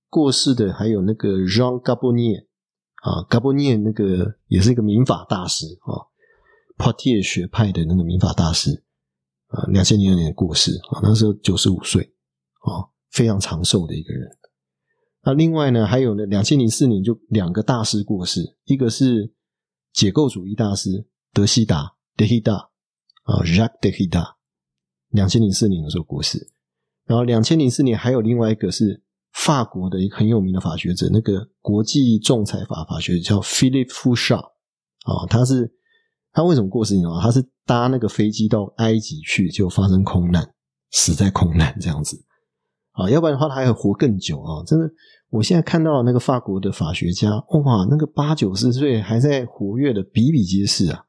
[0.09, 2.47] 过世的还有那个 Jean g a b o n i e r
[3.03, 6.07] 啊，Gabonier 那个也是一个民法大师啊，
[6.78, 8.84] o t i e r 学派的那个民法大师，
[9.47, 12.13] 啊，两千零二年过世啊，那时候九十五岁
[12.61, 14.30] 啊，非常长寿的一个人。
[15.23, 19.34] 那另外呢，还有呢，两千零四年就两个大师过世，一个是
[19.91, 22.53] 解构主义大师德西达德希达
[23.23, 24.38] 啊，Jacques 德希达，
[25.09, 26.51] 两千零四年的时候过世。
[27.05, 29.03] 然后两千零四年还有另外一个是
[29.34, 34.43] 法国的一个很有名的法学者，那个国际仲裁法法学叫 Philip Fouchard
[35.05, 35.73] 啊，他是
[36.38, 36.93] 他为什么过世？
[36.93, 37.19] 你知道？
[37.19, 40.47] 他是搭那个飞机到埃及去，就发生空难，
[40.91, 42.15] 死在空难这样子
[42.91, 44.88] 啊，要不然的话他还会活更久啊，真的。
[45.31, 51.05] 我现在看到那个法国的法学家，哇，那个八九十岁还在活跃的比比皆是啊！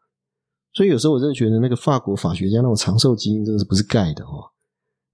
[0.72, 4.48] 所以有时候我真的觉得那个法国法学家那种长寿基因真的是不是盖的哦。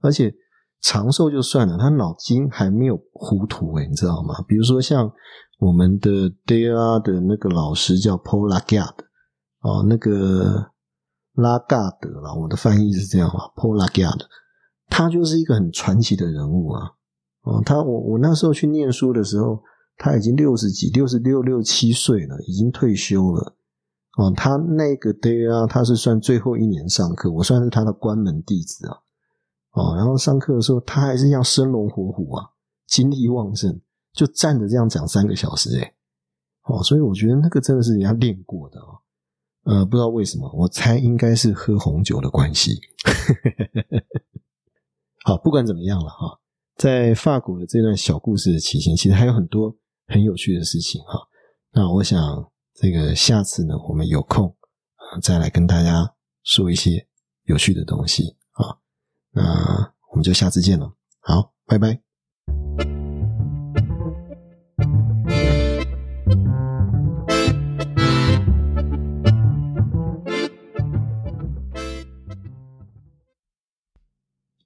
[0.01, 0.33] 而且
[0.81, 4.37] 长寿就算了，他脑筋还没有糊涂诶，你知道吗？
[4.47, 5.11] 比如说像
[5.59, 9.04] 我们的 DA 的那个老师叫 Paul Lagarde
[9.65, 10.73] 哦，那个
[11.33, 14.27] 拉嘎德啦，我的翻译是这样啊，Paul Lagarde，
[14.91, 16.93] 他就是一个很传奇的人物啊。
[17.45, 19.62] 哦，他我我那时候去念书的时候，
[19.97, 23.57] 他已经六十几，六十六六七岁了，已经退休了。
[24.19, 28.99] 哦，他那个 day 啊，他是算最后一年上课，我算是他的关门弟子啊。
[29.73, 32.51] 哦，然后上课的时候，他还是要生龙活虎啊，
[32.87, 33.81] 精力旺盛，
[34.12, 35.95] 就站着这样讲三个小时，诶
[36.65, 39.01] 哦，所以我觉得那个真的是人家练过的啊。
[39.65, 42.81] 呃，不知道为什么，我猜应该是喝红酒的关系。
[45.25, 46.39] 好，不管怎么样了哈。
[46.77, 49.75] 在法国的这段小故事的期间，其实还有很多
[50.07, 51.19] 很有趣的事情哈。
[51.73, 52.21] 那我想，
[52.75, 54.55] 这个下次呢，我们有空
[55.23, 57.07] 再来跟大家说一些
[57.45, 58.77] 有趣的东西啊。
[59.31, 62.94] 那我们就下次见了，好，拜拜。